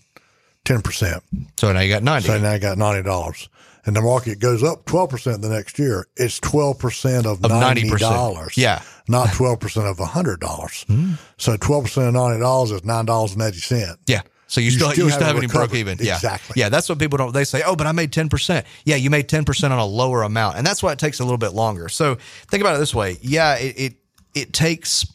ten 0.73 0.81
percent. 0.81 1.23
so 1.57 1.71
now 1.73 1.79
you 1.81 1.91
got 1.93 2.03
90. 2.03 2.27
So 2.27 2.39
now 2.39 2.53
you 2.53 2.59
got 2.59 2.77
ninety 2.77 3.03
dollars, 3.03 3.49
and 3.85 3.95
the 3.95 4.01
market 4.01 4.39
goes 4.39 4.63
up 4.63 4.85
twelve 4.85 5.09
percent 5.09 5.41
the 5.41 5.49
next 5.49 5.77
year. 5.79 6.07
It's 6.15 6.39
twelve 6.39 6.79
percent 6.79 7.25
of 7.25 7.43
Of 7.43 7.51
ninety 7.51 7.89
90%. 7.89 7.99
dollars. 7.99 8.57
Yeah. 8.57 8.81
not 9.07 9.33
twelve 9.33 9.59
percent 9.59 9.87
of 9.87 9.97
hundred 9.99 10.39
dollars. 10.39 10.83
Hmm. 10.87 11.13
So 11.37 11.57
twelve 11.57 11.85
percent 11.85 12.07
of 12.07 12.13
ninety 12.13 12.39
dollars 12.39 12.71
is 12.71 12.83
nine 12.85 13.05
dollars 13.05 13.33
and 13.33 13.41
eighty 13.41 13.59
cents. 13.59 13.97
Yeah. 14.07 14.21
So 14.47 14.61
you, 14.61 14.65
You 14.65 14.71
still, 14.71 14.91
still 14.91 15.05
you 15.05 15.11
still 15.11 15.27
haven't 15.27 15.43
haven't 15.43 15.43
even 15.43 15.55
broke 15.55 15.73
even. 15.75 15.97
Yeah. 16.01 16.15
Exactly. 16.15 16.53
Yeah. 16.59 16.69
That's 16.69 16.89
what 16.89 16.97
people 16.97 17.17
don't, 17.17 17.31
they 17.35 17.43
say, 17.43 17.61
oh, 17.63 17.75
but 17.75 17.85
I 17.85 17.91
made 17.91 18.11
10%. 18.11 18.65
Yeah. 18.83 18.95
You 18.95 19.11
made 19.11 19.29
10% 19.29 19.65
on 19.65 19.77
a 19.77 19.85
lower 19.85 20.23
amount. 20.23 20.57
And 20.57 20.65
that's 20.65 20.81
why 20.81 20.91
it 20.91 20.97
takes 20.97 21.19
a 21.19 21.23
little 21.23 21.37
bit 21.37 21.53
longer. 21.53 21.87
So 21.87 22.15
think 22.47 22.61
about 22.61 22.75
it 22.75 22.79
this 22.79 22.95
way. 22.95 23.19
Yeah. 23.21 23.57
It, 23.59 23.79
it, 23.79 23.93
it 24.33 24.51
takes, 24.51 25.05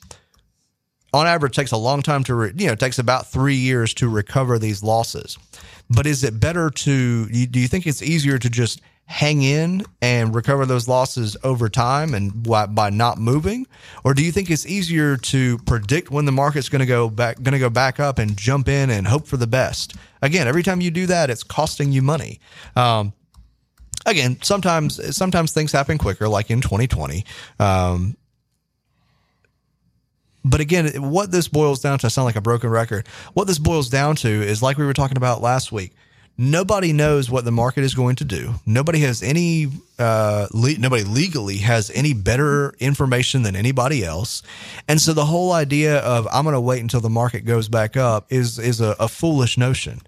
on 1.15 1.27
average, 1.27 1.55
takes 1.55 1.73
a 1.73 1.77
long 1.77 2.03
time 2.03 2.25
to, 2.25 2.35
re, 2.35 2.53
you 2.57 2.67
know, 2.67 2.75
takes 2.75 2.99
about 2.99 3.29
three 3.29 3.55
years 3.55 3.95
to 3.95 4.09
recover 4.09 4.59
these 4.59 4.83
losses. 4.83 5.39
But 5.89 6.07
is 6.07 6.25
it 6.25 6.41
better 6.41 6.71
to, 6.71 7.27
do 7.27 7.61
you 7.61 7.69
think 7.69 7.87
it's 7.87 8.03
easier 8.03 8.39
to 8.39 8.51
just 8.51 8.81
hang 9.07 9.43
in 9.43 9.85
and 10.01 10.35
recover 10.35 10.65
those 10.65 10.89
losses 10.89 11.37
over 11.45 11.69
time 11.69 12.15
and 12.15 12.43
by, 12.43 12.67
by 12.67 12.91
not 12.91 13.19
moving? 13.19 13.67
Or 14.03 14.15
do 14.15 14.25
you 14.25 14.33
think 14.33 14.51
it's 14.51 14.67
easier 14.67 15.17
to 15.17 15.59
predict 15.59 16.11
when 16.11 16.25
the 16.25 16.33
market's 16.33 16.69
going 16.69 16.81
to 16.81 16.87
go 16.87 17.09
back, 17.09 17.41
going 17.43 17.53
to 17.53 17.59
go 17.59 17.71
back 17.71 18.01
up 18.01 18.19
and 18.19 18.37
jump 18.37 18.69
in 18.69 18.91
and 18.91 19.07
hope 19.07 19.27
for 19.27 19.37
the 19.37 19.47
best? 19.47 19.95
Again, 20.23 20.49
every 20.49 20.63
time 20.63 20.81
you 20.81 20.91
do 20.91 21.07
that, 21.07 21.31
it's 21.31 21.43
costing 21.43 21.93
you 21.93 22.03
money. 22.03 22.41
Um, 22.77 23.13
again, 24.07 24.39
sometimes 24.43 25.17
sometimes 25.17 25.53
things 25.53 25.71
happen 25.71 25.99
quicker, 25.99 26.29
like 26.29 26.51
in 26.51 26.61
2020. 26.61 27.25
Um, 27.59 28.17
but 30.45 30.61
again, 30.61 31.11
what 31.11 31.31
this 31.31 31.49
boils 31.49 31.81
down 31.81 31.99
to, 31.99 32.07
I 32.07 32.09
sound 32.09 32.27
like 32.27 32.37
a 32.37 32.41
broken 32.41 32.69
record. 32.69 33.09
What 33.33 33.47
this 33.47 33.59
boils 33.59 33.89
down 33.89 34.17
to 34.17 34.29
is 34.29 34.63
like 34.63 34.77
we 34.77 34.85
were 34.85 34.93
talking 34.93 35.17
about 35.17 35.41
last 35.41 35.73
week. 35.73 35.93
Nobody 36.37 36.93
knows 36.93 37.31
what 37.31 37.45
the 37.45 37.53
market 37.53 37.85
is 37.85 37.95
going 37.95 38.17
to 38.17 38.25
do. 38.25 38.55
Nobody 38.67 38.99
has 39.01 39.23
any, 39.23 39.69
uh, 40.01 40.49
le- 40.53 40.79
nobody 40.79 41.05
legally 41.05 41.59
has 41.59 41.91
any 41.95 42.13
better 42.13 42.75
information 42.81 43.43
than 43.43 43.55
anybody 43.55 44.05
else. 44.05 44.43
And 44.89 45.01
so 45.01 45.13
the 45.13 45.25
whole 45.25 45.53
idea 45.53 45.99
of 46.01 46.27
I'm 46.33 46.43
going 46.43 46.55
to 46.55 46.61
wait 46.61 46.83
until 46.83 47.01
the 47.01 47.09
market 47.09 47.43
goes 47.43 47.69
back 47.69 47.97
up 47.97 48.27
is, 48.31 48.59
is 48.59 48.81
a, 48.81 48.97
a 48.99 49.07
foolish 49.07 49.57
notion 49.57 50.01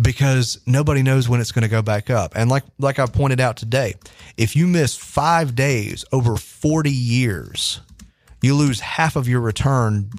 because 0.00 0.60
nobody 0.66 1.02
knows 1.02 1.28
when 1.28 1.40
it's 1.40 1.52
going 1.52 1.62
to 1.62 1.68
go 1.68 1.82
back 1.82 2.10
up. 2.10 2.32
And 2.34 2.48
like 2.50 2.64
like 2.78 2.98
I 2.98 3.06
pointed 3.06 3.38
out 3.38 3.56
today, 3.56 3.94
if 4.36 4.56
you 4.56 4.66
miss 4.66 4.96
5 4.96 5.54
days 5.54 6.04
over 6.10 6.36
40 6.36 6.90
years, 6.90 7.80
you 8.42 8.54
lose 8.54 8.80
half 8.80 9.16
of 9.16 9.28
your 9.28 9.40
return 9.40 10.10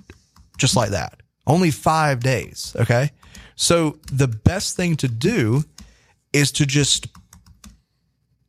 just 0.57 0.75
like 0.75 0.89
that. 0.91 1.21
Only 1.47 1.71
5 1.71 2.19
days, 2.19 2.75
okay? 2.79 3.11
So 3.55 3.97
the 4.11 4.27
best 4.27 4.75
thing 4.75 4.95
to 4.97 5.07
do 5.07 5.63
is 6.33 6.51
to 6.53 6.65
just 6.65 7.07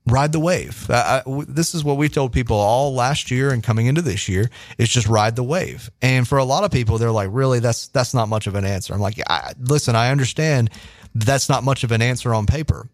ride 0.07 0.33
the 0.33 0.41
wave. 0.41 0.87
I, 0.91 1.23
I- 1.26 1.45
this 1.49 1.75
is 1.75 1.85
what 1.85 1.97
we 1.97 2.09
told 2.09 2.33
people 2.33 2.57
all 2.57 2.95
last 2.95 3.31
year 3.31 3.50
and 3.50 3.62
coming 3.62 3.87
into 3.87 4.02
this 4.02 4.29
year 4.29 4.50
is 4.79 4.88
just 4.88 5.07
ride 5.09 5.37
the 5.37 5.43
wave. 5.43 5.91
And 6.00 6.26
for 6.26 6.38
a 6.38 6.45
lot 6.45 6.64
of 6.64 6.71
people, 6.71 6.99
they're 6.99 7.11
like, 7.11 7.29
really, 7.33 7.61
that's 7.61 7.88
that's 7.88 8.12
not 8.14 8.29
much 8.29 8.47
of 8.47 8.55
an 8.55 8.64
answer. 8.64 8.93
I'm 8.95 9.00
like, 9.00 9.19
I, 9.29 9.52
listen, 9.61 9.95
I 9.97 10.11
understand 10.11 10.71
that's 11.14 11.49
not 11.49 11.62
much 11.64 11.85
of 11.85 11.93
an 11.93 12.02
answer 12.02 12.35
on 12.35 12.47
paper, 12.47 12.88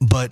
but 0.00 0.30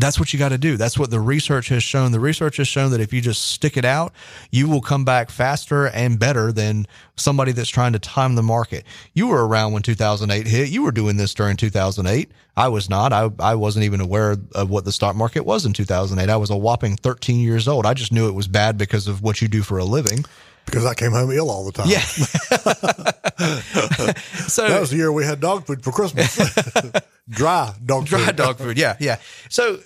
that's 0.00 0.18
what 0.18 0.32
you 0.32 0.38
got 0.38 0.50
to 0.50 0.58
do. 0.58 0.76
That's 0.76 0.98
what 0.98 1.10
the 1.10 1.20
research 1.20 1.68
has 1.68 1.82
shown. 1.82 2.12
The 2.12 2.20
research 2.20 2.56
has 2.58 2.68
shown 2.68 2.90
that 2.92 3.00
if 3.00 3.12
you 3.12 3.20
just 3.20 3.50
stick 3.50 3.76
it 3.76 3.84
out, 3.84 4.12
you 4.50 4.68
will 4.68 4.80
come 4.80 5.04
back 5.04 5.30
faster 5.30 5.88
and 5.88 6.18
better 6.18 6.52
than 6.52 6.86
somebody 7.16 7.52
that's 7.52 7.68
trying 7.68 7.92
to 7.92 7.98
time 7.98 8.34
the 8.34 8.42
market. 8.42 8.84
You 9.14 9.26
were 9.28 9.46
around 9.46 9.72
when 9.72 9.82
2008 9.82 10.46
hit. 10.46 10.68
You 10.68 10.82
were 10.82 10.92
doing 10.92 11.16
this 11.16 11.34
during 11.34 11.56
2008. 11.56 12.30
I 12.56 12.68
was 12.68 12.88
not. 12.90 13.12
I, 13.12 13.30
I 13.38 13.54
wasn't 13.54 13.84
even 13.84 14.00
aware 14.00 14.36
of 14.54 14.70
what 14.70 14.84
the 14.84 14.92
stock 14.92 15.16
market 15.16 15.44
was 15.44 15.64
in 15.66 15.72
2008. 15.72 16.30
I 16.30 16.36
was 16.36 16.50
a 16.50 16.56
whopping 16.56 16.96
13 16.96 17.40
years 17.40 17.66
old. 17.68 17.86
I 17.86 17.94
just 17.94 18.12
knew 18.12 18.28
it 18.28 18.34
was 18.34 18.48
bad 18.48 18.78
because 18.78 19.08
of 19.08 19.22
what 19.22 19.40
you 19.40 19.48
do 19.48 19.62
for 19.62 19.78
a 19.78 19.84
living. 19.84 20.24
Because 20.66 20.84
I 20.86 20.94
came 20.94 21.12
home 21.12 21.30
ill 21.30 21.50
all 21.50 21.64
the 21.64 21.72
time. 21.72 21.88
Yeah. 21.88 22.00
so 24.48 24.68
That 24.68 24.80
was 24.80 24.90
the 24.90 24.96
year 24.96 25.10
we 25.10 25.24
had 25.24 25.40
dog 25.40 25.66
food 25.66 25.82
for 25.82 25.90
Christmas. 25.90 26.36
Dry 27.28 27.72
dog 27.84 28.06
dry 28.06 28.26
food. 28.26 28.36
dog 28.36 28.58
food. 28.58 28.78
Yeah, 28.78 28.96
yeah. 28.98 29.18
So 29.48 29.78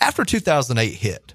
after 0.00 0.24
2008 0.24 0.94
hit, 0.94 1.34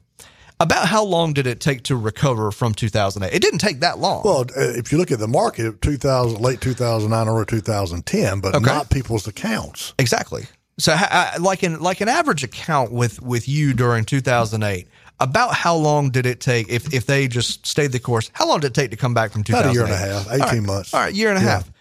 about 0.60 0.88
how 0.88 1.04
long 1.04 1.34
did 1.34 1.48
it 1.48 1.60
take 1.60 1.84
to 1.84 1.96
recover 1.96 2.52
from 2.52 2.74
2008? 2.74 3.36
It 3.36 3.42
didn't 3.42 3.60
take 3.60 3.82
that 3.82 4.00
long. 4.00 4.22
Well, 4.24 4.42
uh, 4.56 4.62
if 4.78 4.92
you 4.92 4.98
look 4.98 5.12
at 5.12 5.20
the 5.20 5.28
market, 5.28 5.82
2000, 5.82 6.40
late 6.40 6.62
2009 6.62 7.28
or 7.28 7.44
2010, 7.46 8.40
but 8.40 8.56
Okay. 8.56 8.66
not 8.66 8.90
people's 8.90 9.28
accounts. 9.28 9.94
exactly. 10.00 10.46
So, 10.78 10.94
I- 10.94 11.38
like 11.40 11.64
an 11.64 11.80
like 11.80 12.02
an 12.02 12.10
average 12.10 12.44
account 12.44 12.92
with 12.92 13.22
with 13.22 13.48
you 13.48 13.74
during 13.74 14.04
2008, 14.04 14.90
about 15.22 15.54
how 15.54 15.74
long 15.76 16.10
did 16.10 16.26
it 16.26 16.42
take 16.42 16.68
if 16.68 16.94
if 16.94 17.06
they 17.06 17.30
just 17.30 17.66
stayed 17.66 17.94
the 17.94 18.00
course? 18.00 18.30
How 18.34 18.46
long 18.46 18.60
did 18.60 18.68
it 18.68 18.74
take 18.74 18.92
to 18.92 18.98
come 18.98 19.14
back 19.14 19.32
from 19.32 19.44
2008? 19.46 19.62
About 19.62 19.72
a 19.72 19.74
year 19.74 19.84
and 19.86 19.94
a 19.94 20.14
half, 20.14 20.28
18 20.28 20.42
All 20.42 20.48
right. 20.48 20.62
months. 20.64 20.94
All 20.94 21.00
right, 21.00 21.14
year 21.14 21.30
and 21.30 21.38
a 21.38 21.42
Yeah. 21.42 21.50
half. 21.50 21.72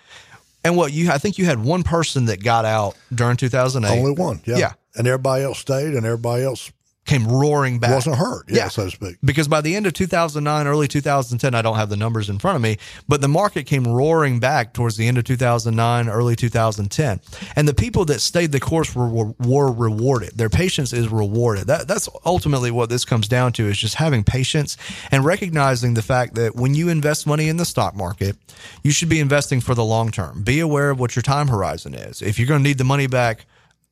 And 0.62 0.76
what 0.76 0.92
you? 0.92 1.10
I 1.10 1.18
think 1.18 1.38
you 1.38 1.44
had 1.44 1.62
one 1.64 1.82
person 1.82 2.26
that 2.26 2.42
got 2.44 2.64
out 2.64 2.94
during 3.12 3.36
2008. 3.36 3.98
Only 3.98 4.12
one. 4.12 4.40
Yeah. 4.44 4.58
Yeah. 4.58 4.72
And 4.96 5.06
everybody 5.06 5.42
else 5.44 5.58
stayed 5.58 5.94
and 5.94 6.04
everybody 6.06 6.44
else 6.44 6.70
Came 7.06 7.26
roaring 7.28 7.78
back. 7.80 7.90
wasn't 7.92 8.16
hurt. 8.16 8.46
Yeah, 8.48 8.56
Yeah. 8.56 8.68
so 8.68 8.86
to 8.86 8.90
speak. 8.90 9.16
because 9.22 9.46
by 9.46 9.60
the 9.60 9.76
end 9.76 9.84
of 9.86 9.92
2009 9.92 10.66
early 10.66 10.88
2010 10.88 11.54
i 11.54 11.60
don't 11.60 11.76
have 11.76 11.90
the 11.90 11.98
numbers 11.98 12.30
in 12.30 12.38
front 12.38 12.56
of 12.56 12.62
me 12.62 12.78
but 13.06 13.20
the 13.20 13.28
market 13.28 13.64
came 13.66 13.84
roaring 13.86 14.40
back 14.40 14.72
towards 14.72 14.96
the 14.96 15.06
end 15.06 15.18
of 15.18 15.24
2009 15.24 16.08
early 16.08 16.34
2010 16.34 17.20
and 17.56 17.68
the 17.68 17.74
people 17.74 18.06
that 18.06 18.20
stayed 18.20 18.52
the 18.52 18.58
course 18.60 18.94
were, 18.94 19.06
were, 19.06 19.34
were 19.38 19.70
rewarded 19.70 20.30
their 20.38 20.48
patience 20.48 20.94
is 20.94 21.08
rewarded 21.08 21.66
that, 21.66 21.86
that's 21.86 22.08
ultimately 22.24 22.70
what 22.70 22.88
this 22.88 23.04
comes 23.04 23.28
down 23.28 23.52
to 23.52 23.66
is 23.68 23.76
just 23.76 23.96
having 23.96 24.24
patience 24.24 24.78
and 25.10 25.26
recognizing 25.26 25.92
the 25.92 26.00
fact 26.02 26.36
that 26.36 26.56
when 26.56 26.74
you 26.74 26.88
invest 26.88 27.26
money 27.26 27.48
in 27.50 27.58
the 27.58 27.66
stock 27.66 27.94
market 27.94 28.34
you 28.82 28.90
should 28.90 29.10
be 29.10 29.20
investing 29.20 29.60
for 29.60 29.74
the 29.74 29.84
long 29.84 30.10
term 30.10 30.42
be 30.42 30.58
aware 30.58 30.88
of 30.88 30.98
what 30.98 31.14
your 31.14 31.22
time 31.22 31.48
horizon 31.48 31.92
is 31.92 32.22
if 32.22 32.38
you're 32.38 32.48
going 32.48 32.60
to 32.62 32.66
need 32.66 32.78
the 32.78 32.84
money 32.84 33.06
back 33.06 33.44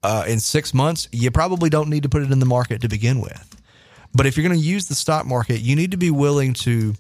uh, 0.03 0.25
in 0.27 0.41
six 0.41 0.75
months, 0.75 1.09
you 1.13 1.31
probably 1.31 1.71
don't 1.71 1.89
need 1.89 2.03
to 2.03 2.09
put 2.09 2.23
it 2.23 2.31
in 2.31 2.39
the 2.39 2.47
market 2.47 2.81
to 2.83 2.89
begin 2.89 3.21
with. 3.21 3.57
But 4.15 4.27
if 4.27 4.37
you're 4.37 4.47
going 4.47 4.59
to 4.59 4.65
use 4.65 4.87
the 4.87 4.95
stock 4.95 5.27
market, 5.27 5.61
you 5.61 5.75
need 5.77 5.93
to 5.93 5.97
be 5.97 6.11
willing 6.11 6.53
to 6.55 6.95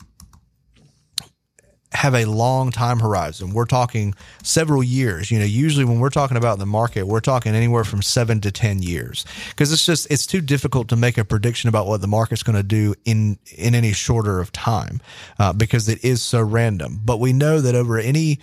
have 1.92 2.14
a 2.14 2.24
long 2.24 2.70
time 2.70 3.00
horizon. 3.00 3.52
We're 3.52 3.66
talking 3.66 4.14
several 4.42 4.82
years. 4.82 5.30
You 5.30 5.38
know, 5.38 5.44
usually 5.44 5.84
when 5.84 6.00
we're 6.00 6.10
talking 6.10 6.36
about 6.36 6.58
the 6.58 6.66
market, 6.66 7.06
we're 7.06 7.20
talking 7.20 7.54
anywhere 7.54 7.84
from 7.84 8.02
seven 8.02 8.40
to 8.40 8.50
10 8.50 8.82
years 8.82 9.26
because 9.50 9.72
it's 9.72 9.84
just, 9.84 10.10
it's 10.10 10.26
too 10.26 10.40
difficult 10.40 10.88
to 10.88 10.96
make 10.96 11.18
a 11.18 11.24
prediction 11.24 11.68
about 11.68 11.86
what 11.86 12.00
the 12.00 12.08
market's 12.08 12.42
going 12.42 12.56
to 12.56 12.62
do 12.62 12.94
in, 13.04 13.38
in 13.56 13.74
any 13.74 13.92
shorter 13.92 14.40
of 14.40 14.50
time 14.52 15.00
uh, 15.38 15.52
because 15.52 15.88
it 15.88 16.02
is 16.02 16.22
so 16.22 16.40
random. 16.40 17.00
But 17.04 17.20
we 17.20 17.32
know 17.32 17.60
that 17.60 17.74
over 17.74 17.98
any, 17.98 18.38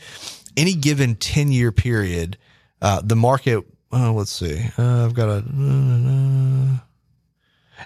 any 0.55 0.75
given 0.75 1.15
10 1.15 1.51
year 1.51 1.71
period, 1.71 2.37
uh, 2.81 3.01
the 3.03 3.15
market, 3.15 3.65
uh, 3.91 4.12
let's 4.13 4.32
see, 4.32 4.63
uh, 4.78 5.06
I've 5.06 5.13
got 5.13 5.30
a, 5.30 5.43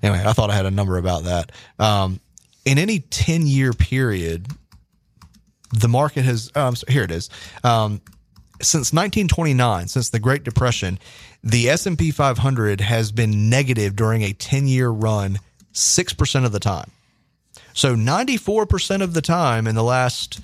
anyway, 0.01 0.23
I 0.25 0.33
thought 0.33 0.49
I 0.49 0.55
had 0.55 0.65
a 0.65 0.71
number 0.71 0.97
about 0.97 1.23
that. 1.23 1.51
Um, 1.79 2.19
in 2.65 2.77
any 2.77 2.99
10 2.99 3.45
year 3.47 3.73
period, 3.73 4.47
the 5.71 5.87
market 5.87 6.25
has, 6.25 6.51
oh, 6.55 6.73
sorry, 6.73 6.93
here 6.93 7.03
it 7.03 7.11
is. 7.11 7.29
Um, 7.63 8.01
since 8.61 8.93
1929, 8.93 9.87
since 9.87 10.09
the 10.09 10.19
Great 10.19 10.43
Depression, 10.43 10.99
the 11.43 11.69
S&P 11.69 12.11
500 12.11 12.81
has 12.81 13.11
been 13.11 13.49
negative 13.49 13.95
during 13.95 14.21
a 14.23 14.33
10 14.33 14.67
year 14.67 14.89
run 14.89 15.39
6% 15.73 16.45
of 16.45 16.51
the 16.51 16.59
time. 16.59 16.91
So 17.73 17.95
94% 17.95 19.01
of 19.01 19.13
the 19.13 19.21
time 19.21 19.67
in 19.67 19.75
the 19.75 19.83
last 19.83 20.39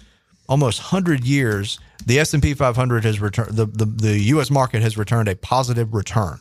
almost 0.50 0.80
100 0.82 1.24
years, 1.24 1.80
the 2.06 2.20
S&P 2.20 2.54
500 2.54 3.06
has 3.06 3.22
returned 3.22 3.56
the, 3.56 3.66
the 3.66 3.86
the 3.86 4.20
US 4.34 4.50
market 4.50 4.82
has 4.82 4.98
returned 4.98 5.30
a 5.30 5.36
positive 5.36 5.94
return. 5.94 6.40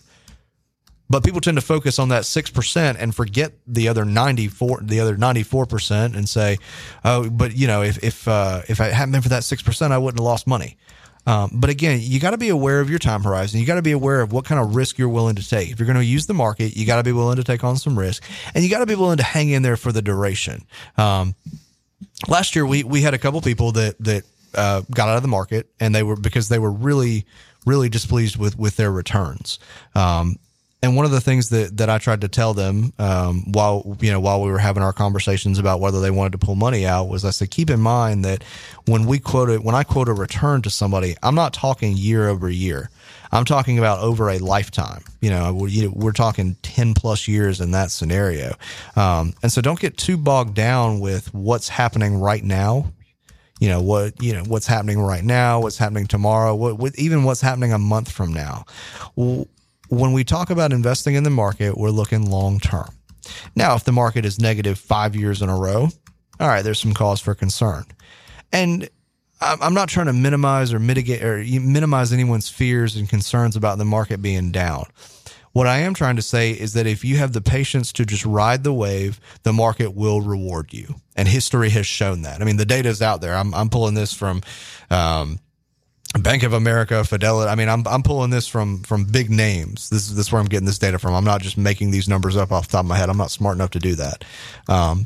But 1.10 1.24
people 1.24 1.40
tend 1.40 1.56
to 1.56 1.62
focus 1.62 1.98
on 1.98 2.10
that 2.10 2.24
6% 2.24 2.96
and 2.98 3.14
forget 3.14 3.52
the 3.66 3.88
other 3.88 4.04
94 4.04 4.80
the 4.82 5.00
other 5.00 5.16
94% 5.16 6.16
and 6.16 6.28
say, 6.28 6.58
"Oh, 7.04 7.30
but 7.30 7.56
you 7.56 7.66
know, 7.66 7.82
if 7.82 8.02
if 8.02 8.26
uh, 8.26 8.62
if 8.68 8.80
it 8.80 8.92
hadn't 8.92 9.12
been 9.12 9.22
for 9.22 9.30
that 9.30 9.42
6%, 9.42 9.90
I 9.90 9.98
wouldn't 9.98 10.18
have 10.18 10.24
lost 10.24 10.46
money." 10.46 10.76
Um, 11.26 11.50
but 11.52 11.68
again, 11.68 12.00
you 12.02 12.20
got 12.20 12.30
to 12.30 12.38
be 12.38 12.48
aware 12.48 12.80
of 12.80 12.88
your 12.88 12.98
time 12.98 13.22
horizon. 13.22 13.60
You 13.60 13.66
got 13.66 13.74
to 13.74 13.82
be 13.82 13.92
aware 13.92 14.22
of 14.22 14.32
what 14.32 14.46
kind 14.46 14.58
of 14.60 14.74
risk 14.74 14.96
you're 14.96 15.10
willing 15.10 15.36
to 15.36 15.46
take. 15.46 15.70
If 15.70 15.78
you're 15.78 15.86
going 15.86 15.98
to 15.98 16.04
use 16.04 16.26
the 16.26 16.34
market, 16.34 16.74
you 16.74 16.86
got 16.86 16.96
to 16.96 17.02
be 17.02 17.12
willing 17.12 17.36
to 17.36 17.44
take 17.44 17.64
on 17.64 17.76
some 17.76 17.98
risk, 17.98 18.22
and 18.54 18.64
you 18.64 18.70
got 18.70 18.78
to 18.78 18.86
be 18.86 18.94
willing 18.94 19.18
to 19.18 19.22
hang 19.22 19.50
in 19.50 19.62
there 19.62 19.76
for 19.76 19.92
the 19.92 20.00
duration. 20.00 20.64
Um, 20.96 21.34
last 22.26 22.54
year, 22.56 22.66
we 22.66 22.84
we 22.84 23.02
had 23.02 23.14
a 23.14 23.18
couple 23.18 23.40
people 23.40 23.72
that 23.72 23.96
that 24.00 24.24
uh, 24.54 24.82
got 24.90 25.08
out 25.08 25.16
of 25.16 25.22
the 25.22 25.28
market, 25.28 25.68
and 25.80 25.94
they 25.94 26.02
were 26.02 26.16
because 26.16 26.48
they 26.48 26.58
were 26.58 26.72
really 26.72 27.26
really 27.66 27.88
displeased 27.88 28.36
with 28.36 28.58
with 28.58 28.76
their 28.76 28.90
returns. 28.90 29.58
Um, 29.94 30.36
and 30.80 30.94
one 30.94 31.04
of 31.04 31.10
the 31.10 31.20
things 31.20 31.48
that, 31.48 31.76
that 31.78 31.90
I 31.90 31.98
tried 31.98 32.20
to 32.20 32.28
tell 32.28 32.54
them 32.54 32.92
um, 32.98 33.50
while 33.52 33.96
you 34.00 34.12
know 34.12 34.20
while 34.20 34.42
we 34.42 34.50
were 34.50 34.58
having 34.58 34.82
our 34.82 34.92
conversations 34.92 35.58
about 35.58 35.80
whether 35.80 36.00
they 36.00 36.10
wanted 36.10 36.32
to 36.32 36.38
pull 36.38 36.54
money 36.54 36.86
out 36.86 37.08
was 37.08 37.24
I 37.24 37.30
said 37.30 37.50
keep 37.50 37.70
in 37.70 37.80
mind 37.80 38.24
that 38.24 38.44
when 38.86 39.06
we 39.06 39.18
quote 39.18 39.50
it 39.50 39.64
when 39.64 39.74
I 39.74 39.82
quote 39.82 40.08
a 40.08 40.12
return 40.12 40.62
to 40.62 40.70
somebody 40.70 41.16
I'm 41.22 41.34
not 41.34 41.52
talking 41.52 41.96
year 41.96 42.28
over 42.28 42.48
year 42.48 42.90
I'm 43.32 43.44
talking 43.44 43.78
about 43.78 44.00
over 44.00 44.30
a 44.30 44.38
lifetime 44.38 45.02
you 45.20 45.30
know 45.30 45.52
we're, 45.52 46.12
talking 46.12 46.56
10 46.62 46.94
plus 46.94 47.28
years 47.28 47.60
in 47.60 47.70
that 47.72 47.90
scenario 47.90 48.54
um, 48.96 49.34
and 49.42 49.52
so 49.52 49.60
don't 49.60 49.78
get 49.78 49.96
too 49.96 50.16
bogged 50.16 50.54
down 50.54 51.00
with 51.00 51.32
what's 51.32 51.68
happening 51.68 52.20
right 52.20 52.42
now 52.42 52.92
you 53.60 53.68
know 53.68 53.80
what 53.80 54.20
you 54.22 54.32
know 54.32 54.42
what's 54.44 54.66
happening 54.66 55.00
right 55.00 55.24
now 55.24 55.60
what's 55.60 55.78
happening 55.78 56.06
tomorrow 56.06 56.54
what, 56.54 56.78
what 56.78 56.98
even 56.98 57.24
what's 57.24 57.40
happening 57.40 57.72
a 57.72 57.78
month 57.78 58.10
from 58.10 58.32
now 58.32 58.64
when 59.88 60.12
we 60.12 60.24
talk 60.24 60.50
about 60.50 60.72
investing 60.72 61.14
in 61.14 61.24
the 61.24 61.30
market, 61.30 61.76
we're 61.76 61.90
looking 61.90 62.30
long 62.30 62.60
term. 62.60 62.88
Now, 63.54 63.74
if 63.74 63.84
the 63.84 63.92
market 63.92 64.24
is 64.24 64.38
negative 64.38 64.78
five 64.78 65.16
years 65.16 65.42
in 65.42 65.48
a 65.48 65.56
row, 65.56 65.88
all 66.40 66.48
right, 66.48 66.62
there's 66.62 66.80
some 66.80 66.94
cause 66.94 67.20
for 67.20 67.34
concern. 67.34 67.84
And 68.52 68.88
I'm 69.40 69.74
not 69.74 69.88
trying 69.88 70.06
to 70.06 70.12
minimize 70.12 70.72
or 70.72 70.80
mitigate 70.80 71.22
or 71.22 71.38
minimize 71.60 72.12
anyone's 72.12 72.48
fears 72.48 72.96
and 72.96 73.08
concerns 73.08 73.56
about 73.56 73.78
the 73.78 73.84
market 73.84 74.20
being 74.20 74.50
down. 74.50 74.86
What 75.52 75.66
I 75.66 75.78
am 75.78 75.94
trying 75.94 76.16
to 76.16 76.22
say 76.22 76.52
is 76.52 76.74
that 76.74 76.86
if 76.86 77.04
you 77.04 77.16
have 77.16 77.32
the 77.32 77.40
patience 77.40 77.92
to 77.94 78.04
just 78.04 78.24
ride 78.24 78.64
the 78.64 78.72
wave, 78.72 79.20
the 79.42 79.52
market 79.52 79.94
will 79.94 80.20
reward 80.20 80.72
you. 80.72 80.96
And 81.16 81.26
history 81.26 81.70
has 81.70 81.86
shown 81.86 82.22
that. 82.22 82.40
I 82.40 82.44
mean, 82.44 82.58
the 82.58 82.66
data 82.66 82.88
is 82.88 83.02
out 83.02 83.20
there. 83.20 83.34
I'm, 83.34 83.54
I'm 83.54 83.68
pulling 83.68 83.94
this 83.94 84.12
from, 84.12 84.42
um, 84.90 85.38
Bank 86.18 86.42
of 86.42 86.52
America, 86.52 87.04
Fidelity. 87.04 87.50
I 87.50 87.54
mean, 87.54 87.68
I'm 87.68 87.86
I'm 87.86 88.02
pulling 88.02 88.30
this 88.30 88.48
from 88.48 88.82
from 88.82 89.04
big 89.04 89.30
names. 89.30 89.90
This 89.90 90.08
is 90.08 90.16
this 90.16 90.26
is 90.26 90.32
where 90.32 90.40
I'm 90.40 90.48
getting 90.48 90.66
this 90.66 90.78
data 90.78 90.98
from. 90.98 91.14
I'm 91.14 91.24
not 91.24 91.42
just 91.42 91.58
making 91.58 91.90
these 91.90 92.08
numbers 92.08 92.34
up 92.34 92.50
off 92.50 92.66
the 92.66 92.72
top 92.72 92.84
of 92.84 92.88
my 92.88 92.96
head. 92.96 93.10
I'm 93.10 93.18
not 93.18 93.30
smart 93.30 93.56
enough 93.56 93.70
to 93.70 93.78
do 93.78 93.94
that. 93.96 94.24
Um, 94.68 95.04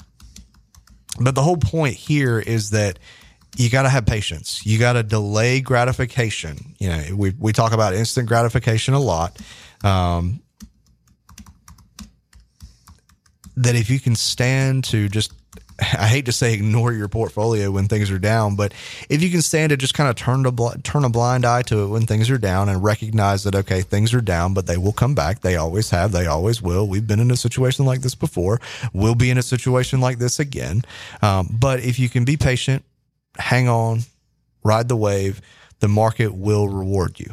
but 1.21 1.35
the 1.35 1.43
whole 1.43 1.57
point 1.57 1.97
here 1.97 2.39
is 2.39 2.71
that 2.71 3.01
you 3.57 3.71
got 3.71 3.83
to 3.83 3.89
have 3.89 4.07
patience. 4.07 4.65
You 4.65 4.79
got 4.79 4.95
to 4.95 5.03
delay 5.03 5.61
gratification. 5.61 6.75
You 6.79 6.89
know, 6.89 7.05
we 7.17 7.35
we 7.39 7.53
talk 7.53 7.73
about 7.73 7.95
instant 7.95 8.29
gratification 8.29 8.95
a 8.95 9.01
lot. 9.01 9.39
Um, 9.85 10.41
that 13.57 13.75
if 13.75 13.91
you 13.91 14.01
can 14.01 14.15
stand 14.15 14.85
to 14.85 15.09
just 15.09 15.33
I 15.81 16.07
hate 16.07 16.27
to 16.27 16.33
say 16.33 16.55
ignore 16.55 16.93
your 16.93 17.09
portfolio 17.09 17.71
when 17.71 17.89
things 17.89 18.11
are 18.11 18.19
down, 18.19 18.57
but 18.57 18.73
if 19.09 19.23
you 19.23 19.31
can 19.31 19.43
stand 19.43 19.71
to 19.71 19.77
just 19.77 19.95
kind 19.95 20.09
of 20.09 20.17
turn 20.17 20.45
to 20.45 20.81
turn 20.83 21.05
a 21.05 21.09
blind 21.09 21.45
eye 21.45 21.63
to 21.63 21.85
it 21.85 21.89
when 21.89 22.07
things 22.07 22.31
are 22.31 22.39
down 22.39 22.69
and 22.69 22.83
recognize 22.83 23.45
that 23.45 23.55
okay, 23.55 23.83
things 23.83 24.15
are 24.15 24.21
down, 24.21 24.55
but 24.55 24.67
they 24.67 24.77
will 24.77 24.93
come 24.93 25.15
back. 25.15 25.41
They 25.41 25.57
always 25.57 25.91
have. 25.91 26.13
They 26.13 26.27
always 26.27 26.63
will. 26.63 26.87
We've 26.87 27.07
been 27.07 27.21
in 27.21 27.31
a 27.31 27.37
situation 27.37 27.85
like 27.85 28.01
this 28.01 28.15
before. 28.15 28.61
We'll 28.93 29.15
be 29.15 29.31
in 29.31 29.39
a 29.39 29.43
situation 29.43 30.01
like 30.01 30.19
this 30.19 30.39
again. 30.39 30.85
Um, 31.21 31.49
but 31.59 31.81
if 31.81 31.99
you 31.99 32.09
can 32.09 32.25
be 32.25 32.37
patient, 32.37 32.85
hang 33.39 33.69
on, 33.69 34.01
ride 34.63 34.89
the 34.89 34.97
wave, 34.97 35.41
the 35.81 35.89
market 35.89 36.35
will 36.35 36.69
reward 36.69 37.19
you, 37.19 37.33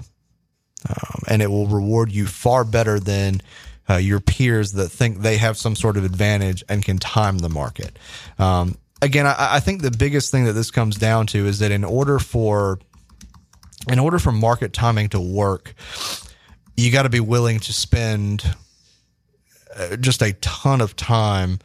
um, 0.87 1.21
and 1.27 1.41
it 1.41 1.49
will 1.49 1.67
reward 1.67 2.11
you 2.11 2.25
far 2.25 2.63
better 2.63 2.99
than 2.99 3.41
uh, 3.89 3.95
your 3.95 4.19
peers 4.19 4.73
that 4.73 4.89
think 4.89 5.19
they 5.19 5.37
have 5.37 5.57
some 5.57 5.75
sort 5.75 5.97
of 5.97 6.05
advantage 6.05 6.63
and 6.69 6.83
can 6.83 6.97
time 6.97 7.39
the 7.39 7.49
market. 7.49 7.97
Um, 8.37 8.77
again, 9.01 9.25
I, 9.25 9.35
I, 9.55 9.59
think 9.59 9.81
the 9.81 9.91
biggest 9.91 10.31
thing 10.31 10.45
that 10.45 10.53
this 10.53 10.69
comes 10.69 10.95
down 10.95 11.27
to 11.27 11.47
is 11.47 11.59
that 11.59 11.71
in 11.71 11.83
order 11.83 12.19
for 12.19 12.79
in 13.87 13.97
order 13.97 14.19
for 14.19 14.31
market 14.31 14.73
timing 14.73 15.09
to 15.09 15.19
work, 15.19 15.73
you 16.75 16.91
got 16.91 17.03
to 17.03 17.09
be 17.09 17.19
willing 17.19 17.59
to 17.61 17.73
spend 17.73 18.55
uh, 19.75 19.95
just 19.95 20.21
a 20.21 20.33
ton 20.33 20.81
of 20.81 20.95
time 20.95 21.59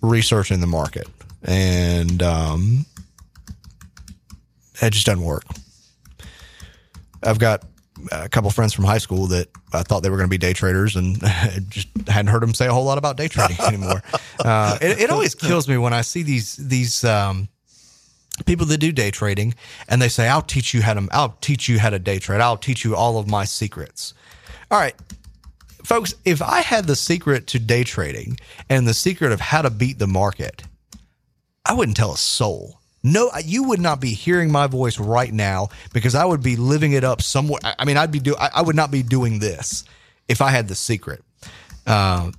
researching 0.00 0.60
the 0.60 0.66
market, 0.66 1.06
and 1.42 2.22
um, 2.22 2.86
it 4.82 4.92
just 4.92 5.06
doesn't 5.06 5.24
work. 5.24 5.44
I've 7.22 7.38
got 7.38 7.64
a 8.12 8.28
couple 8.28 8.50
friends 8.50 8.72
from 8.72 8.84
high 8.84 8.98
school 8.98 9.26
that 9.28 9.48
I 9.72 9.82
thought 9.82 10.02
they 10.02 10.10
were 10.10 10.16
going 10.16 10.28
to 10.28 10.30
be 10.30 10.38
day 10.38 10.52
traders 10.52 10.96
and 10.96 11.20
just 11.68 11.88
hadn't 12.06 12.28
heard 12.28 12.42
them 12.42 12.54
say 12.54 12.66
a 12.66 12.72
whole 12.72 12.84
lot 12.84 12.98
about 12.98 13.16
day 13.16 13.28
trading 13.28 13.58
anymore. 13.66 14.02
uh, 14.40 14.78
it, 14.80 15.00
it, 15.00 15.10
always 15.10 15.34
kills 15.34 15.68
me 15.68 15.76
when 15.78 15.92
I 15.92 16.02
see 16.02 16.22
these 16.22 16.56
these 16.56 17.04
um, 17.04 17.48
people 18.44 18.66
that 18.66 18.78
do 18.78 18.92
day 18.92 19.10
trading 19.10 19.54
and 19.88 20.00
they 20.00 20.08
say, 20.08 20.28
"I'll 20.28 20.42
teach 20.42 20.74
you 20.74 20.82
how 20.82 20.94
to 20.94 21.08
I'll 21.10 21.36
teach 21.40 21.68
you 21.68 21.78
how 21.78 21.90
to 21.90 21.98
day 21.98 22.18
trade. 22.18 22.40
I'll 22.40 22.56
teach 22.56 22.84
you 22.84 22.94
all 22.94 23.18
of 23.18 23.28
my 23.28 23.44
secrets." 23.44 24.14
All 24.70 24.78
right, 24.78 24.94
folks, 25.84 26.14
if 26.24 26.42
I 26.42 26.60
had 26.60 26.86
the 26.86 26.96
secret 26.96 27.46
to 27.48 27.58
day 27.58 27.84
trading 27.84 28.38
and 28.68 28.86
the 28.86 28.94
secret 28.94 29.32
of 29.32 29.40
how 29.40 29.62
to 29.62 29.70
beat 29.70 29.98
the 29.98 30.06
market, 30.06 30.64
I 31.64 31.74
wouldn't 31.74 31.96
tell 31.96 32.12
a 32.12 32.18
soul 32.18 32.75
no, 33.06 33.30
you 33.44 33.62
would 33.62 33.80
not 33.80 34.00
be 34.00 34.14
hearing 34.14 34.50
my 34.50 34.66
voice 34.66 34.98
right 34.98 35.32
now 35.32 35.68
because 35.92 36.16
I 36.16 36.24
would 36.24 36.42
be 36.42 36.56
living 36.56 36.92
it 36.92 37.04
up 37.04 37.22
somewhere. 37.22 37.60
I 37.62 37.84
mean, 37.84 37.96
I'd 37.96 38.10
be 38.10 38.18
do. 38.18 38.34
I, 38.34 38.62
would 38.62 38.74
not 38.74 38.90
be 38.90 39.04
doing 39.04 39.38
this 39.38 39.84
if 40.26 40.40
I 40.40 40.50
had 40.50 40.66
the 40.66 40.74
secret. 40.74 41.22
Uh, 41.86 42.32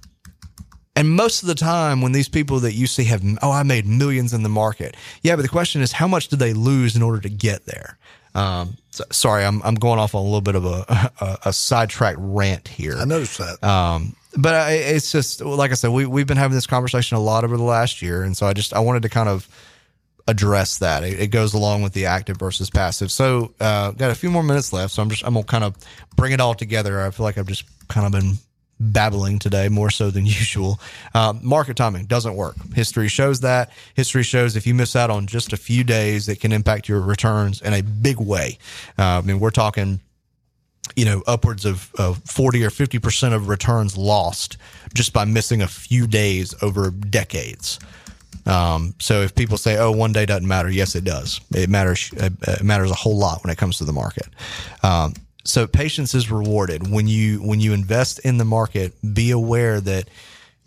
and 0.93 1.10
most 1.10 1.41
of 1.41 1.47
the 1.47 1.56
time, 1.56 2.01
when 2.01 2.12
these 2.12 2.27
people 2.27 2.60
that 2.60 2.73
you 2.73 2.86
see 2.86 3.06
have, 3.06 3.23
oh, 3.41 3.49
I 3.49 3.63
made 3.63 3.86
millions 3.86 4.34
in 4.34 4.43
the 4.43 4.49
market. 4.49 4.97
Yeah, 5.21 5.38
but 5.38 5.43
the 5.43 5.47
question 5.47 5.82
is, 5.82 5.93
how 5.93 6.08
much 6.08 6.27
did 6.27 6.39
they 6.39 6.51
lose 6.51 6.97
in 6.97 7.01
order 7.01 7.21
to 7.21 7.30
get 7.30 7.65
there? 7.65 7.97
Um, 8.36 8.75
so, 8.91 9.06
sorry, 9.10 9.45
I'm 9.45 9.62
I'm 9.63 9.75
going 9.75 9.99
off 9.99 10.15
on 10.15 10.21
a 10.21 10.25
little 10.25 10.41
bit 10.41 10.56
of 10.56 10.65
a 10.65 11.12
a, 11.21 11.38
a 11.45 11.53
sidetrack 11.53 12.17
rant 12.19 12.67
here. 12.67 12.97
I 12.97 13.06
noticed 13.06 13.38
that. 13.38 13.63
Um, 13.63 14.17
but 14.36 14.53
I, 14.53 14.71
it's 14.73 15.13
just 15.13 15.39
like 15.39 15.71
I 15.71 15.75
said, 15.75 15.91
we 15.91 16.06
we've 16.06 16.27
been 16.27 16.36
having 16.36 16.56
this 16.56 16.67
conversation 16.67 17.15
a 17.15 17.21
lot 17.21 17.45
over 17.45 17.56
the 17.56 17.63
last 17.63 18.01
year, 18.01 18.23
and 18.23 18.36
so 18.36 18.47
I 18.47 18.51
just 18.51 18.73
I 18.73 18.80
wanted 18.80 19.03
to 19.03 19.10
kind 19.10 19.30
of 19.30 19.47
address 20.28 20.80
that. 20.80 21.04
It, 21.04 21.20
it, 21.20 21.28
goes 21.28 21.54
along 21.54 21.84
with 21.84 21.94
the 21.94 22.06
active 22.06 22.38
versus 22.38 22.70
passive. 22.70 23.12
So, 23.12 23.54
uh, 23.60 23.92
got 23.92 24.12
a 24.12 24.16
few 24.16 24.30
more 24.30 24.44
minutes 24.44 24.74
left. 24.74 24.94
So 24.94 25.02
I'm 25.02 25.10
just, 25.10 25.26
I'm 25.26 25.34
to 25.34 25.44
kind 25.44 25.63
of 25.63 25.76
bring 26.16 26.34
it 26.34 26.42
all 26.42 26.54
together. 26.54 27.02
I 27.02 27.12
feel 27.12 27.24
like 27.24 27.38
I've 27.38 27.48
just 27.48 27.63
kind 27.88 28.06
of 28.06 28.12
been 28.12 28.38
babbling 28.80 29.40
today 29.40 29.70
more 29.70 29.90
so 29.90 30.12
than 30.12 30.26
usual. 30.26 30.80
Uh, 31.13 31.34
market 31.42 31.78
timing 31.78 32.06
doesn't 32.06 32.36
work. 32.36 32.56
History 32.74 33.08
shows 33.08 33.42
that. 33.42 33.72
History 33.96 34.24
shows 34.24 34.56
if 34.56 34.68
you 34.68 34.74
miss 34.74 34.96
out 34.96 35.10
on 35.10 35.28
just 35.28 35.54
a 35.54 35.58
few 35.58 35.84
days, 35.84 36.28
it 36.28 36.40
can 36.40 36.52
impact 36.52 36.90
your 36.90 37.02
returns 37.02 37.62
in 37.62 37.74
a 37.74 37.82
big 37.82 38.20
way. 38.20 38.58
Uh, 38.98 39.04
I 39.04 39.22
mean, 39.22 39.40
we're 39.40 39.50
talking, 39.50 40.02
you 40.96 41.06
know, 41.06 41.24
upwards 41.28 41.66
of, 41.66 41.92
of 41.98 42.22
40 42.26 42.63
or 42.63 42.70
50% 42.70 43.34
of 43.34 43.48
returns 43.48 43.98
lost 43.98 44.58
just 44.94 45.13
by 45.13 45.26
missing 45.26 45.62
a 45.62 45.68
few 45.68 46.08
days 46.08 46.54
over 46.62 46.92
decades. 46.92 47.80
Um, 48.46 48.94
so 49.00 49.22
if 49.22 49.36
people 49.36 49.58
say, 49.58 49.78
"Oh, 49.78 49.92
one 49.92 50.13
day 50.13 50.26
doesn't 50.26 50.48
matter," 50.48 50.70
yes, 50.70 50.96
it 50.96 51.04
does. 51.04 51.42
It 51.54 51.70
matters. 51.70 52.12
It 52.16 52.63
matters 52.63 52.92
a 52.92 52.96
whole 52.96 53.18
lot 53.18 53.44
when 53.44 53.52
it 53.52 53.58
comes 53.58 53.78
to 53.80 53.86
the 53.86 53.94
market. 53.94 54.28
Um, 54.84 55.13
so 55.44 55.68
patience 55.68 56.13
is 56.13 56.30
rewarded 56.32 56.90
when 56.90 57.08
you 57.08 57.40
when 57.40 57.60
you 57.60 57.74
invest 57.74 58.20
in 58.20 58.38
the 58.38 58.46
market. 58.46 58.94
Be 59.13 59.32
aware 59.32 59.82
that 59.82 60.10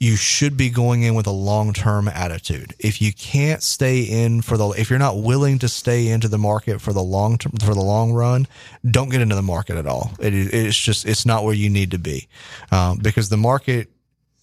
you 0.00 0.16
should 0.16 0.56
be 0.56 0.70
going 0.70 1.02
in 1.02 1.14
with 1.14 1.26
a 1.26 1.30
long 1.30 1.74
term 1.74 2.08
attitude. 2.08 2.74
If 2.78 3.02
you 3.02 3.12
can't 3.12 3.62
stay 3.62 4.00
in 4.00 4.40
for 4.40 4.56
the, 4.56 4.70
if 4.70 4.88
you're 4.88 4.98
not 4.98 5.18
willing 5.18 5.58
to 5.58 5.68
stay 5.68 6.08
into 6.08 6.26
the 6.26 6.38
market 6.38 6.80
for 6.80 6.94
the 6.94 7.02
long 7.02 7.36
term, 7.36 7.52
for 7.62 7.74
the 7.74 7.82
long 7.82 8.12
run, 8.12 8.48
don't 8.90 9.10
get 9.10 9.20
into 9.20 9.34
the 9.34 9.42
market 9.42 9.76
at 9.76 9.86
all. 9.86 10.12
It, 10.18 10.32
it's 10.32 10.78
just, 10.78 11.06
it's 11.06 11.26
not 11.26 11.44
where 11.44 11.52
you 11.52 11.68
need 11.68 11.90
to 11.90 11.98
be. 11.98 12.28
Um, 12.72 12.98
because 12.98 13.28
the 13.28 13.36
market, 13.36 13.90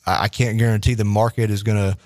I 0.06 0.27
can't 0.27 0.60
guarantee 0.60 0.93
the 0.93 1.03
market 1.03 1.49
is 1.49 1.63
going 1.63 1.77
to 1.91 1.97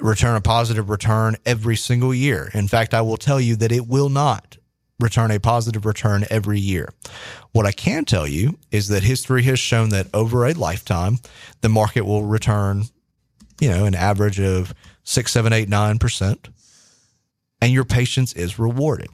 return 0.00 0.36
a 0.36 0.40
positive 0.40 0.90
return 0.90 1.36
every 1.46 1.76
single 1.76 2.14
year. 2.14 2.50
In 2.54 2.68
fact, 2.68 2.94
I 2.94 3.00
will 3.02 3.16
tell 3.16 3.40
you 3.40 3.56
that 3.56 3.72
it 3.72 3.86
will 3.86 4.08
not 4.08 4.56
return 5.00 5.30
a 5.30 5.40
positive 5.40 5.84
return 5.84 6.24
every 6.30 6.58
year. 6.58 6.88
What 7.52 7.66
I 7.66 7.72
can 7.72 8.04
tell 8.04 8.26
you 8.26 8.58
is 8.70 8.88
that 8.88 9.02
history 9.02 9.42
has 9.44 9.58
shown 9.58 9.90
that 9.90 10.06
over 10.14 10.46
a 10.46 10.52
lifetime, 10.52 11.18
the 11.60 11.68
market 11.68 12.02
will 12.02 12.24
return, 12.24 12.84
you 13.60 13.68
know, 13.68 13.84
an 13.84 13.94
average 13.94 14.40
of 14.40 14.74
six, 15.02 15.32
seven, 15.32 15.52
eight, 15.52 15.68
nine 15.68 15.98
percent, 15.98 16.48
and 17.60 17.72
your 17.72 17.84
patience 17.84 18.32
is 18.32 18.58
rewarded. 18.58 19.08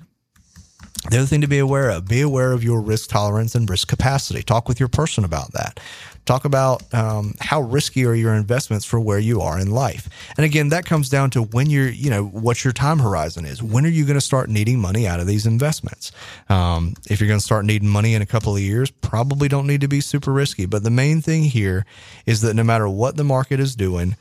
The 1.10 1.18
other 1.18 1.26
thing 1.26 1.40
to 1.40 1.46
be 1.46 1.58
aware 1.58 1.88
of, 1.90 2.08
be 2.08 2.20
aware 2.20 2.52
of 2.52 2.62
your 2.62 2.80
risk 2.80 3.08
tolerance 3.08 3.54
and 3.54 3.68
risk 3.68 3.88
capacity. 3.88 4.42
Talk 4.42 4.68
with 4.68 4.78
your 4.78 4.88
person 4.88 5.24
about 5.24 5.52
that. 5.52 5.80
Talk 6.24 6.44
about 6.44 6.92
um, 6.94 7.34
how 7.40 7.62
risky 7.62 8.04
are 8.04 8.14
your 8.14 8.34
investments 8.34 8.84
for 8.84 9.00
where 9.00 9.18
you 9.18 9.40
are 9.40 9.58
in 9.58 9.70
life. 9.70 10.08
And 10.36 10.44
again, 10.44 10.68
that 10.68 10.84
comes 10.84 11.08
down 11.08 11.30
to 11.30 11.42
when 11.42 11.68
you're, 11.70 11.88
you 11.88 12.10
know, 12.10 12.24
what 12.24 12.62
your 12.62 12.72
time 12.72 12.98
horizon 12.98 13.44
is. 13.44 13.62
When 13.62 13.84
are 13.84 13.90
you 13.90 14.04
going 14.04 14.16
to 14.16 14.20
start 14.20 14.48
needing 14.48 14.78
money 14.78 15.06
out 15.06 15.18
of 15.18 15.26
these 15.26 15.46
investments? 15.46 16.12
Um, 16.48 16.94
if 17.08 17.20
you're 17.20 17.28
going 17.28 17.40
to 17.40 17.44
start 17.44 17.64
needing 17.64 17.88
money 17.88 18.14
in 18.14 18.22
a 18.22 18.26
couple 18.26 18.54
of 18.54 18.62
years, 18.62 18.90
probably 18.90 19.48
don't 19.48 19.66
need 19.66 19.80
to 19.80 19.88
be 19.88 20.00
super 20.00 20.32
risky. 20.32 20.66
But 20.66 20.84
the 20.84 20.90
main 20.90 21.20
thing 21.20 21.44
here 21.44 21.84
is 22.26 22.42
that 22.42 22.54
no 22.54 22.62
matter 22.62 22.88
what 22.88 23.16
the 23.16 23.24
market 23.24 23.58
is 23.58 23.74
doing, 23.74 24.16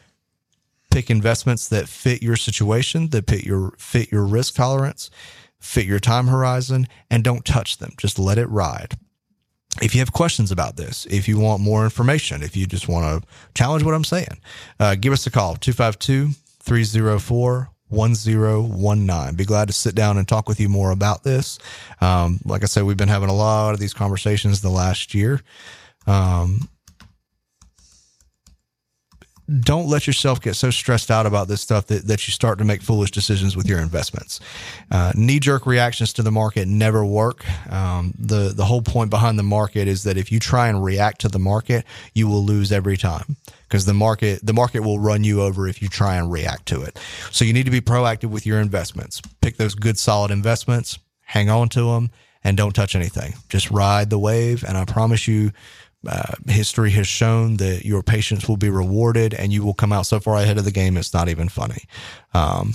pick 0.90 1.10
investments 1.10 1.68
that 1.70 1.88
fit 1.88 2.24
your 2.24 2.36
situation, 2.36 3.10
that 3.10 3.30
fit 3.30 3.44
your 3.44 3.72
fit 3.78 4.12
your 4.12 4.26
risk 4.26 4.56
tolerance 4.56 5.12
fit 5.60 5.86
your 5.86 6.00
time 6.00 6.28
horizon, 6.28 6.88
and 7.10 7.24
don't 7.24 7.46
touch 7.46 7.78
them. 7.78 7.92
Just 7.98 8.18
let 8.18 8.38
it 8.38 8.48
ride. 8.48 8.98
If 9.82 9.96
you 9.96 10.00
have 10.00 10.12
questions 10.12 10.52
about 10.52 10.76
this, 10.76 11.06
if 11.10 11.28
you 11.28 11.40
want 11.40 11.62
more 11.62 11.84
information, 11.84 12.44
if 12.44 12.56
you 12.56 12.66
just 12.66 12.88
want 12.88 13.24
to 13.24 13.28
challenge 13.56 13.84
what 13.84 13.94
I'm 13.94 14.04
saying, 14.04 14.40
uh, 14.80 14.96
give 14.96 15.14
us 15.14 15.26
a 15.26 15.32
call 15.32 15.56
252 15.56 16.34
304 16.62 17.70
1019. 17.90 19.36
Be 19.36 19.46
glad 19.46 19.68
to 19.68 19.74
sit 19.74 19.96
down 19.96 20.18
and 20.18 20.28
talk 20.28 20.48
with 20.48 20.60
you 20.60 20.70
more 20.70 20.92
about 20.92 21.24
this. 21.24 21.58
Um, 22.02 22.40
like 22.46 22.64
I 22.64 22.68
said, 22.68 22.84
we've 22.84 22.98
been 22.98 23.10
having 23.10 23.30
a 23.30 23.36
lot 23.36 23.74
of 23.74 23.80
these 23.80 23.94
conversations 23.94 24.62
the 24.62 24.70
last 24.70 25.14
year. 25.14 25.42
Um, 26.06 26.70
don't 29.50 29.88
let 29.88 30.06
yourself 30.06 30.42
get 30.42 30.56
so 30.56 30.70
stressed 30.70 31.10
out 31.10 31.26
about 31.26 31.48
this 31.48 31.62
stuff 31.62 31.88
that, 31.88 32.06
that 32.08 32.28
you 32.28 32.32
start 32.32 32.60
to 32.60 32.64
make 32.64 32.82
foolish 32.82 33.12
decisions 33.12 33.58
with 33.58 33.68
your 33.68 33.80
investments. 33.80 34.40
Uh, 34.92 35.12
Knee 35.16 35.40
jerk 35.40 35.66
reactions 35.66 36.14
to 36.14 36.24
the 36.24 36.32
market 36.32 36.68
never 36.68 37.04
work. 37.04 37.44
Um, 37.72 38.14
the, 38.18 38.54
the 38.56 38.66
whole 38.66 38.82
point 38.82 39.10
behind 39.10 39.40
the 39.40 39.44
market 39.44 39.88
is 39.88 40.04
that 40.04 40.18
if 40.18 40.32
you 40.32 40.40
try 40.40 40.68
and 40.68 40.84
react 40.84 41.22
to 41.22 41.30
the 41.30 41.40
market, 41.40 41.86
you 42.14 42.28
will 42.28 42.44
lose 42.44 42.72
every 42.72 42.98
time 42.98 43.38
because 43.64 43.86
the 43.86 43.94
market, 43.94 44.40
the 44.46 44.54
market 44.54 44.82
will 44.82 45.00
run 45.00 45.24
you 45.24 45.42
over 45.42 45.68
if 45.68 45.82
you 45.82 45.88
try 45.88 46.16
and 46.16 46.32
react 46.32 46.68
to 46.68 46.82
it. 46.84 47.00
So 47.32 47.44
you 47.44 47.54
need 47.54 47.66
to 47.66 47.72
be 47.72 47.82
proactive 47.82 48.30
with 48.30 48.46
your 48.46 48.60
investments. 48.60 49.22
Pick 49.42 49.58
those 49.58 49.74
good, 49.74 49.98
solid 49.98 50.32
investments, 50.32 51.00
hang 51.22 51.50
on 51.50 51.70
to 51.70 51.94
them 51.94 52.12
and 52.44 52.56
don't 52.56 52.74
touch 52.74 52.96
anything. 52.96 53.34
Just 53.50 53.70
ride 53.70 54.10
the 54.10 54.20
wave. 54.20 54.64
And 54.64 54.78
I 54.78 54.86
promise 54.86 55.28
you, 55.28 55.52
uh, 56.08 56.34
history 56.48 56.92
has 56.92 57.08
shown 57.08 57.58
that 57.58 57.86
your 57.86 58.02
patience 58.02 58.48
will 58.48 58.58
be 58.58 58.70
rewarded 58.70 59.34
and 59.34 59.52
you 59.52 59.64
will 59.64 59.74
come 59.74 59.92
out 59.92 60.06
so 60.06 60.20
far 60.20 60.36
ahead 60.36 60.58
of 60.58 60.66
the 60.66 60.72
game 60.72 60.96
it's 60.98 61.14
not 61.14 61.28
even 61.28 61.50
funny 61.50 61.84
um, 62.34 62.74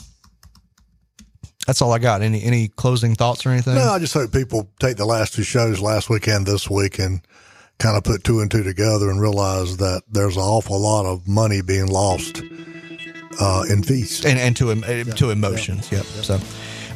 that's 1.67 1.81
all 1.81 1.93
I 1.93 1.99
got. 1.99 2.23
Any 2.23 2.43
any 2.43 2.69
closing 2.69 3.15
thoughts 3.15 3.47
or 3.47 3.51
anything? 3.51 3.75
No, 3.75 3.91
I 3.91 3.99
just 3.99 4.13
hope 4.13 4.33
people 4.33 4.71
take 4.81 4.97
the 4.97 5.07
last 5.07 5.35
two 5.35 5.43
shows 5.43 5.81
last 5.81 6.11
weekend, 6.11 6.47
this 6.47 6.69
week, 6.69 6.99
and 6.99 7.21
kind 7.79 7.97
of 7.97 8.05
put 8.05 8.25
two 8.25 8.41
and 8.41 8.51
two 8.51 8.63
together 8.63 9.11
and 9.11 9.21
realize 9.21 9.79
that 9.79 10.03
there's 10.09 10.37
an 10.37 10.43
awful 10.43 10.79
lot 10.79 11.07
of 11.07 11.27
money 11.27 11.63
being 11.63 11.87
lost 11.87 12.43
uh, 13.41 13.65
in 13.71 13.83
fees 13.83 14.25
and 14.25 14.39
and 14.39 14.57
to 14.57 14.75
yeah, 14.75 15.05
to 15.05 15.31
emotions. 15.31 15.91
Yeah, 15.91 15.99
yep. 15.99 16.07
Yeah. 16.17 16.23
So, 16.23 16.35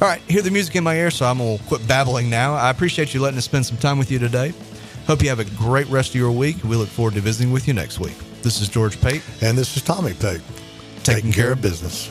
all 0.03 0.09
right, 0.09 0.21
hear 0.29 0.43
the 0.43 0.51
music 0.51 0.77
in 0.77 0.85
my 0.85 0.97
ear, 0.97 1.11
so 1.11 1.27
I'm 1.27 1.38
gonna 1.38 1.59
quit 1.67 1.87
babbling 1.88 2.29
now. 2.29 2.55
I 2.55 2.71
appreciate 2.71 3.14
you 3.14 3.21
letting 3.21 3.38
us 3.38 3.45
spend 3.45 3.64
some 3.64 3.79
time 3.79 3.99
with 3.99 4.11
you 4.11 4.19
today. 4.19 4.53
Hope 5.09 5.23
you 5.23 5.31
have 5.31 5.38
a 5.38 5.47
great 5.57 5.87
rest 5.87 6.11
of 6.11 6.16
your 6.16 6.31
week. 6.31 6.62
We 6.62 6.77
look 6.77 6.90
forward 6.90 7.14
to 7.14 7.23
visiting 7.23 7.51
with 7.51 7.66
you 7.66 7.73
next 7.73 7.99
week. 7.99 8.18
This 8.42 8.61
is 8.61 8.68
George 8.68 9.01
Pate. 9.01 9.23
And 9.40 9.57
this 9.57 9.75
is 9.75 9.83
Tommy 9.83 10.12
Pate. 10.12 10.42
Taking, 11.03 11.03
Taking 11.03 11.33
care, 11.33 11.44
care 11.44 11.53
of 11.53 11.62
business. 11.62 12.11